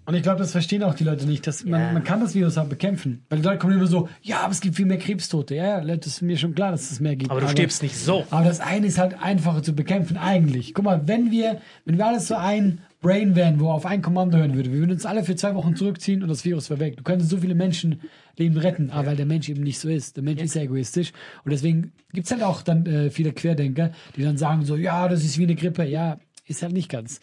[0.06, 1.46] Und ich glaube, das verstehen auch die Leute nicht.
[1.46, 1.94] Dass man, Ja.
[1.94, 3.24] man kann das Virus auch bekämpfen.
[3.30, 5.56] Weil die Leute kommen immer so, ja, aber es gibt viel mehr Krebstote.
[5.56, 7.30] Ja, ja, das ist mir schon klar, dass es mehr gibt.
[7.32, 8.26] Aber du stirbst nicht so.
[8.32, 10.74] Aber das eine ist halt einfacher zu bekämpfen, eigentlich.
[10.74, 14.38] Guck mal, wenn wir, wenn wir alles so ein Brain wären, wo auf ein Kommando
[14.38, 16.98] hören würde, wir würden uns alle für zwei Wochen zurückziehen und das Virus wäre weg.
[16.98, 20.18] Du könntest so viele Menschenleben retten, aber weil der Mensch eben nicht so ist.
[20.18, 21.12] Der Mensch ist ja egoistisch.
[21.44, 25.24] Und deswegen gibt's halt auch dann äh, viele Querdenker, die dann sagen so, ja, das
[25.24, 25.84] ist wie eine Grippe.
[25.86, 27.22] Ja, ist halt nicht ganz.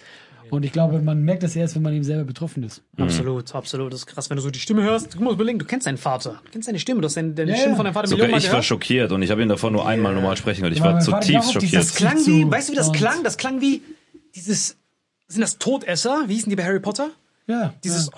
[0.50, 2.82] Und ich glaube, man merkt das erst, wenn man eben selber betroffen ist.
[2.96, 3.92] Absolut, absolut.
[3.92, 5.14] Das ist krass, wenn du so die Stimme hörst.
[5.14, 6.40] Du musst überlegen, du kennst deinen Vater.
[6.44, 7.00] Du kennst seine Stimme.
[7.00, 7.76] Du hast deine, deine Ja, Stimme ja.
[7.76, 8.64] von deinem Vater Sogar ich war gehört.
[8.64, 10.76] schockiert und ich habe ihn davor nur einmal normal sprechen gehört.
[10.76, 11.74] Ich war zutiefst schockiert.
[11.74, 13.22] Das klang wie, weißt du, wie das klang?
[13.24, 13.82] Das klang wie
[14.34, 14.76] dieses,
[15.28, 16.24] sind das Todesser?
[16.26, 17.10] Wie hießen die bei Harry Potter?
[17.46, 17.74] Ja.
[17.84, 18.12] Dieses, ja.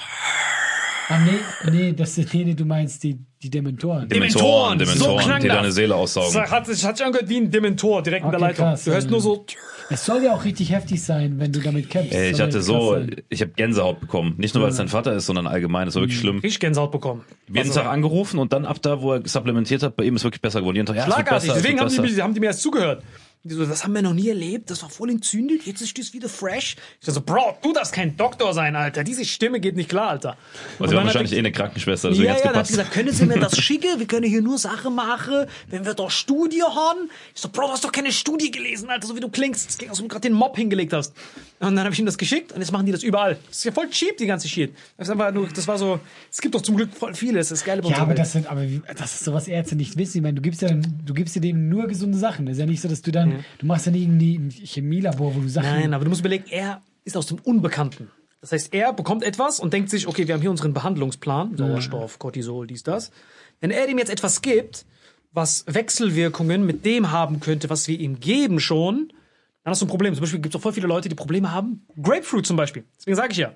[1.09, 4.07] Ah, nee, nee, das ist nee, nee, du meinst die, die Dementoren.
[4.09, 5.57] Dementoren, Dementoren, so klang die das.
[5.57, 6.35] deine Seele aussaugen.
[6.35, 8.65] das hat, sich- hat sich angehört wie ein Dementor direkt in der Okay, Leitung.
[8.67, 8.85] krass.
[8.85, 9.47] du hörst nur so,
[9.89, 12.15] Es soll ja auch richtig heftig sein, wenn du damit kämpfst.
[12.15, 13.17] Ey, ich hatte ja so, sein.
[13.31, 14.35] ich habe Gänsehaut bekommen.
[14.37, 15.87] Nicht nur, weil es sein Vater ist, sondern allgemein.
[15.87, 16.37] Das war wirklich schlimm.
[16.41, 17.25] richtig Gänsehaut bekommen.
[17.49, 20.23] Jeden Also, Tag angerufen und dann ab da, wo er supplementiert hat, bei ihm ist
[20.23, 20.77] wirklich besser geworden.
[20.77, 21.49] Jeden Tag, ja, es Schlagartig.
[21.49, 23.03] besser, es Deswegen haben die, haben die mir erst zugehört.
[23.43, 26.13] Die so, das haben wir noch nie erlebt, das war voll entzündet, jetzt ist das
[26.13, 26.77] wieder fresh.
[27.01, 29.03] Ich so, Bro, du darfst kein Doktor sein, Alter.
[29.03, 30.37] Diese Stimme geht nicht klar, Alter.
[30.79, 32.73] Und sie war wahrscheinlich eh eine Krankenschwester, deswegen ja, hat's ja, dann hat gepasst.
[32.73, 33.99] sie gesagt, können Sie mir das schicken?
[33.99, 37.09] Wir können hier nur Sachen machen, wenn wir doch Studie haben.
[37.35, 39.69] Ich so, Bro, du hast doch keine Studie gelesen, Alter, so wie du klingst.
[39.69, 41.15] Das klingt, als ob du gerade den Mob hingelegt hast.
[41.61, 43.39] Und dann habe ich ihm das geschickt und jetzt machen die das überall.
[43.49, 44.73] Das ist ja voll cheap, die ganze Shit.
[44.97, 47.53] Das, ist einfach nur, das war so, es gibt doch zum Glück voll viele, das
[47.53, 48.65] ist geil Ja, aber das sind, aber
[48.97, 50.19] das ist so, was Ärzte nicht wissen.
[50.19, 52.47] Ich meine, du gibst ja, du gibst ja denen nur gesunde Sachen.
[52.47, 55.35] Das ist ja nicht so, dass du dann, du machst ja nicht irgendwie ein Chemielabor,
[55.35, 55.69] wo du Sachen.
[55.69, 58.11] Nein, aber du musst überlegen, er ist aus dem Unbekannten.
[58.41, 62.19] Das heißt, er bekommt etwas und denkt sich, okay, wir haben hier unseren Behandlungsplan, Sauerstoff,
[62.19, 63.11] Cortisol, dies, das.
[63.61, 64.87] Wenn er dem jetzt etwas gibt,
[65.33, 69.13] was Wechselwirkungen mit dem haben könnte, was wir ihm geben schon,
[69.63, 70.15] dann hast du ein Problem.
[70.15, 71.87] Zum Beispiel gibt es auch voll viele Leute, die Probleme haben.
[72.01, 72.85] Grapefruit zum Beispiel.
[72.99, 73.53] Deswegen sage ich ja,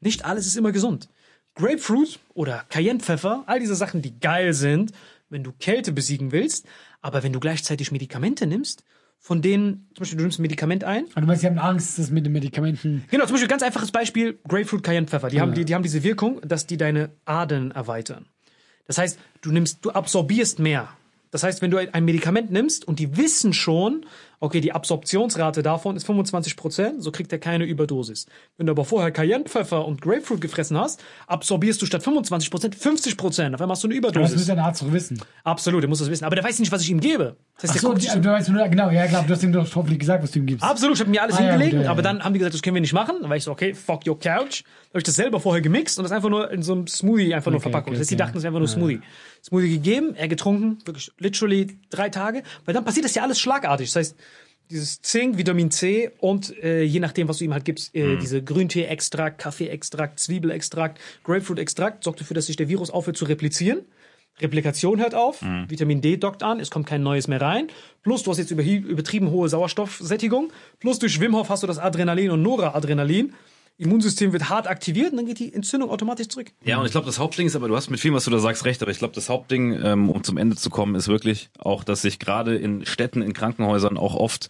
[0.00, 1.08] nicht alles ist immer gesund.
[1.54, 4.92] Grapefruit oder Cayennepfeffer, all diese Sachen, die geil sind,
[5.28, 6.66] wenn du Kälte besiegen willst,
[7.00, 8.84] aber wenn du gleichzeitig Medikamente nimmst,
[9.22, 11.98] von denen, zum Beispiel du nimmst ein Medikament ein, Aber du meinst, sie haben Angst,
[11.98, 13.04] dass mit den Medikamenten.
[13.10, 15.28] Genau, zum Beispiel ganz einfaches Beispiel, Grapefruit Cayennepfeffer.
[15.28, 18.26] Die, haben, die, die haben diese Wirkung, dass die deine Adern erweitern.
[18.86, 20.88] Das heißt, du nimmst, du absorbierst mehr.
[21.30, 24.04] Das heißt, wenn du ein Medikament nimmst und die wissen schon,
[24.40, 28.26] okay, die Absorptionsrate davon ist 25%, so kriegt er keine Überdosis.
[28.56, 33.54] Wenn du aber vorher Cayennepfeffer und Grapefruit gefressen hast, absorbierst du statt 25% 50%.
[33.54, 34.36] Auf einmal hast du eine Aber das Überdosis.
[34.36, 35.22] müsste ein Arzt doch wissen.
[35.44, 36.24] Absolut, der muss das wissen.
[36.24, 37.36] Aber der weiß nicht, was ich ihm gebe.
[37.60, 39.42] Das heißt, der Achso, guckt die, so- du weißt nur, genau, ja klar, du hast
[39.42, 40.64] ihm doch hoffentlich gesagt, was du ihm gibst.
[40.64, 42.12] Absolut, ich habe mir alles Ah, ja, hingelegt, gut, ja, ja, aber ja.
[42.12, 43.16] dann haben die gesagt, das können wir nicht machen.
[43.20, 44.62] Dann war ich so, okay, fuck your couch.
[44.90, 47.50] Habe ich das selber vorher gemixt und das einfach nur in so einem Smoothie einfach
[47.52, 47.90] nur Okay, Verpackung.
[47.92, 49.00] okay, das heißt, die dachten, es wäre einfach nur Smoothie.
[49.44, 53.88] Smoothie gegeben, er getrunken, wirklich literally drei Tage, weil dann passiert das ja alles schlagartig.
[53.88, 54.16] Das heißt,
[54.68, 58.42] dieses Zink, Vitamin C und äh, je nachdem, was du ihm halt gibst, äh, diese
[58.42, 63.80] Grüntee-Extrakt, Kaffee-Extrakt, Zwiebelextrakt, Grapefruit-Extrakt, sorgt dafür, dass sich der Virus aufhört zu replizieren.
[64.40, 67.68] Replikation hört auf, Vitamin D dockt an, es kommt kein neues mehr rein.
[68.02, 70.50] Plus du hast jetzt übertrieben hohe Sauerstoffsättigung.
[70.78, 73.34] Plus durch Wim Hof hast du das Adrenalin und Noradrenalin.
[73.80, 76.48] Immunsystem wird hart aktiviert und dann geht die Entzündung automatisch zurück.
[76.64, 78.38] Ja, und ich glaube, das Hauptding ist, aber du hast mit viel, was du da
[78.38, 81.50] sagst, recht, aber ich glaube, das Hauptding, ähm, um zum Ende zu kommen, ist wirklich
[81.58, 84.48] auch, dass sich gerade in Städten, in Krankenhäusern auch oft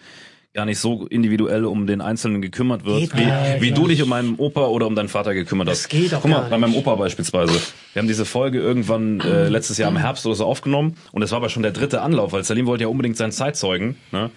[0.53, 3.61] gar nicht so individuell um den Einzelnen gekümmert wird, Geht wie, nicht.
[3.61, 5.85] wie du dich um meinen Opa oder um deinen Vater gekümmert hast.
[5.85, 6.75] Das geht auch Guck mal, bei meinem.
[6.75, 7.53] Opa beispielsweise.
[7.93, 11.31] Wir haben diese Folge irgendwann äh, letztes Jahr im Herbst oder so aufgenommen und es
[11.31, 14.31] war aber schon der dritte Anlauf, weil Salim wollte ja unbedingt seinen Zeitzeugen, ne?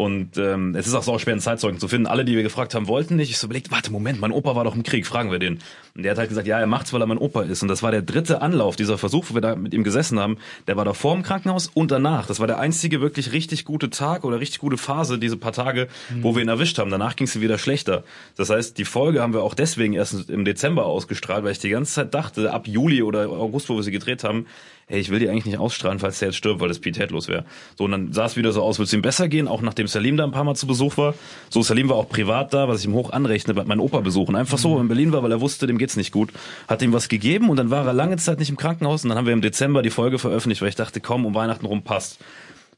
[0.00, 2.06] Und ähm, es ist auch so schwer, einen Zeitzeugen zu finden.
[2.06, 3.28] Alle, die wir gefragt haben, wollten nicht.
[3.28, 5.58] Ich so überlegt, warte, Moment, mein Opa war doch im Krieg, fragen wir den.
[5.94, 7.60] Und der hat halt gesagt, ja, er macht's, weil er mein Opa ist.
[7.60, 10.38] Und das war der dritte Anlauf, dieser Versuch, wo wir da mit ihm gesessen haben.
[10.66, 12.26] Der war da vor dem Krankenhaus und danach.
[12.26, 15.86] Das war der einzige wirklich richtig gute Tag oder richtig gute Phase, diese paar Tage,
[16.22, 16.90] wo wir ihn erwischt haben.
[16.90, 18.02] Danach ging's ihm wieder schlechter.
[18.38, 21.68] Das heißt, die Folge haben wir auch deswegen erst im Dezember ausgestrahlt, weil ich die
[21.68, 24.46] ganze Zeit dachte, ab Juli oder August, wo wir sie gedreht haben,
[24.90, 27.44] hey, ich will die eigentlich nicht ausstrahlen, falls der jetzt stirbt, weil das pietätlos wäre.
[27.78, 29.86] So, und dann sah es wieder so aus, würde es ihm besser gehen, auch nachdem
[29.86, 31.14] Salim da ein paar Mal zu Besuch war.
[31.48, 34.36] So, Salim war auch privat da, was ich ihm hoch anrechne, bei meinen Opa besuchen.
[34.36, 36.30] Einfach so in Berlin war, weil er wusste, dem geht's nicht gut.
[36.68, 39.16] Hat ihm was gegeben und dann war er lange Zeit nicht im Krankenhaus und dann
[39.18, 42.18] haben wir im Dezember die Folge veröffentlicht, weil ich dachte, komm, um Weihnachten rum passt.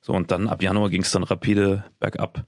[0.03, 2.45] So, und dann ab Januar ging's dann rapide bergab.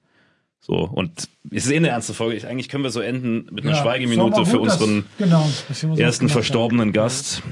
[0.59, 2.35] So, und es ist eh eine ernste Folge.
[2.35, 5.27] Ich, eigentlich können wir so enden mit einer Ja, Schweigeminute ist für gut, unseren dass-
[5.27, 7.43] genau, dass was ersten verstorbenen Gast.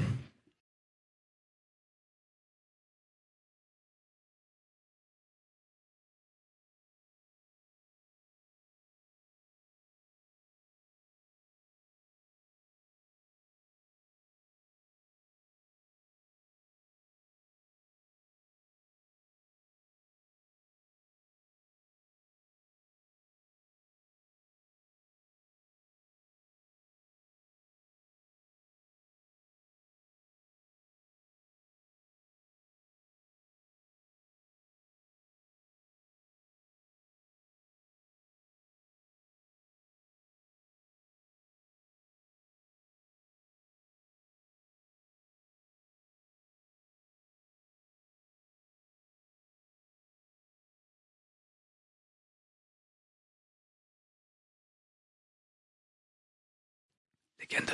[57.44, 57.72] Legende.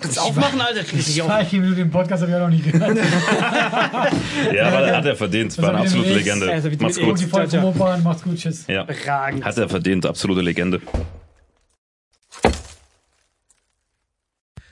[0.00, 1.28] Kannst aufmachen, Alter, krieg ich nicht auf.
[1.28, 2.98] Zwei Minuten im Podcast habe ich auch noch nie gehört.
[4.54, 5.60] Ja, aber hat er verdient.
[5.60, 6.52] War eine ich absolute Legende.
[6.52, 7.20] Also Macht's gut.
[7.20, 8.64] Die Folge vom Opa, macht's gut, tschüss.
[8.68, 8.86] Ja.
[8.86, 10.80] Hat er verdient, absolute Legende.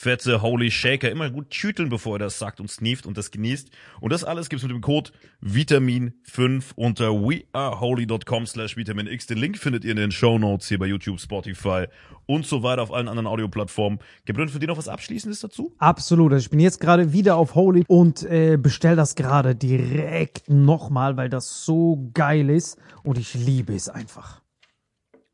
[0.00, 1.10] fette Holy Shaker.
[1.10, 3.70] Immer gut schütteln, bevor er das sagt und sneeft und das genießt.
[4.00, 5.10] Und das alles gibt's mit dem Code
[5.44, 9.26] Vitamin5 unter weareholy.com slash Vitamin X.
[9.26, 11.84] Den Link findet ihr in den Show Notes hier bei YouTube, Spotify
[12.24, 13.98] und so weiter auf allen anderen Audioplattformen.
[14.24, 15.74] Gabriel, für dich noch was Abschließendes dazu?
[15.76, 16.32] Absolut.
[16.32, 21.18] Also ich bin jetzt gerade wieder auf Holy und äh, bestell das gerade direkt nochmal,
[21.18, 24.40] weil das so geil ist und ich liebe es einfach.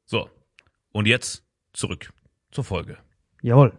[0.06, 0.28] So.
[0.90, 2.12] Und jetzt zurück
[2.50, 2.98] zur Folge.
[3.42, 3.72] Jawohl.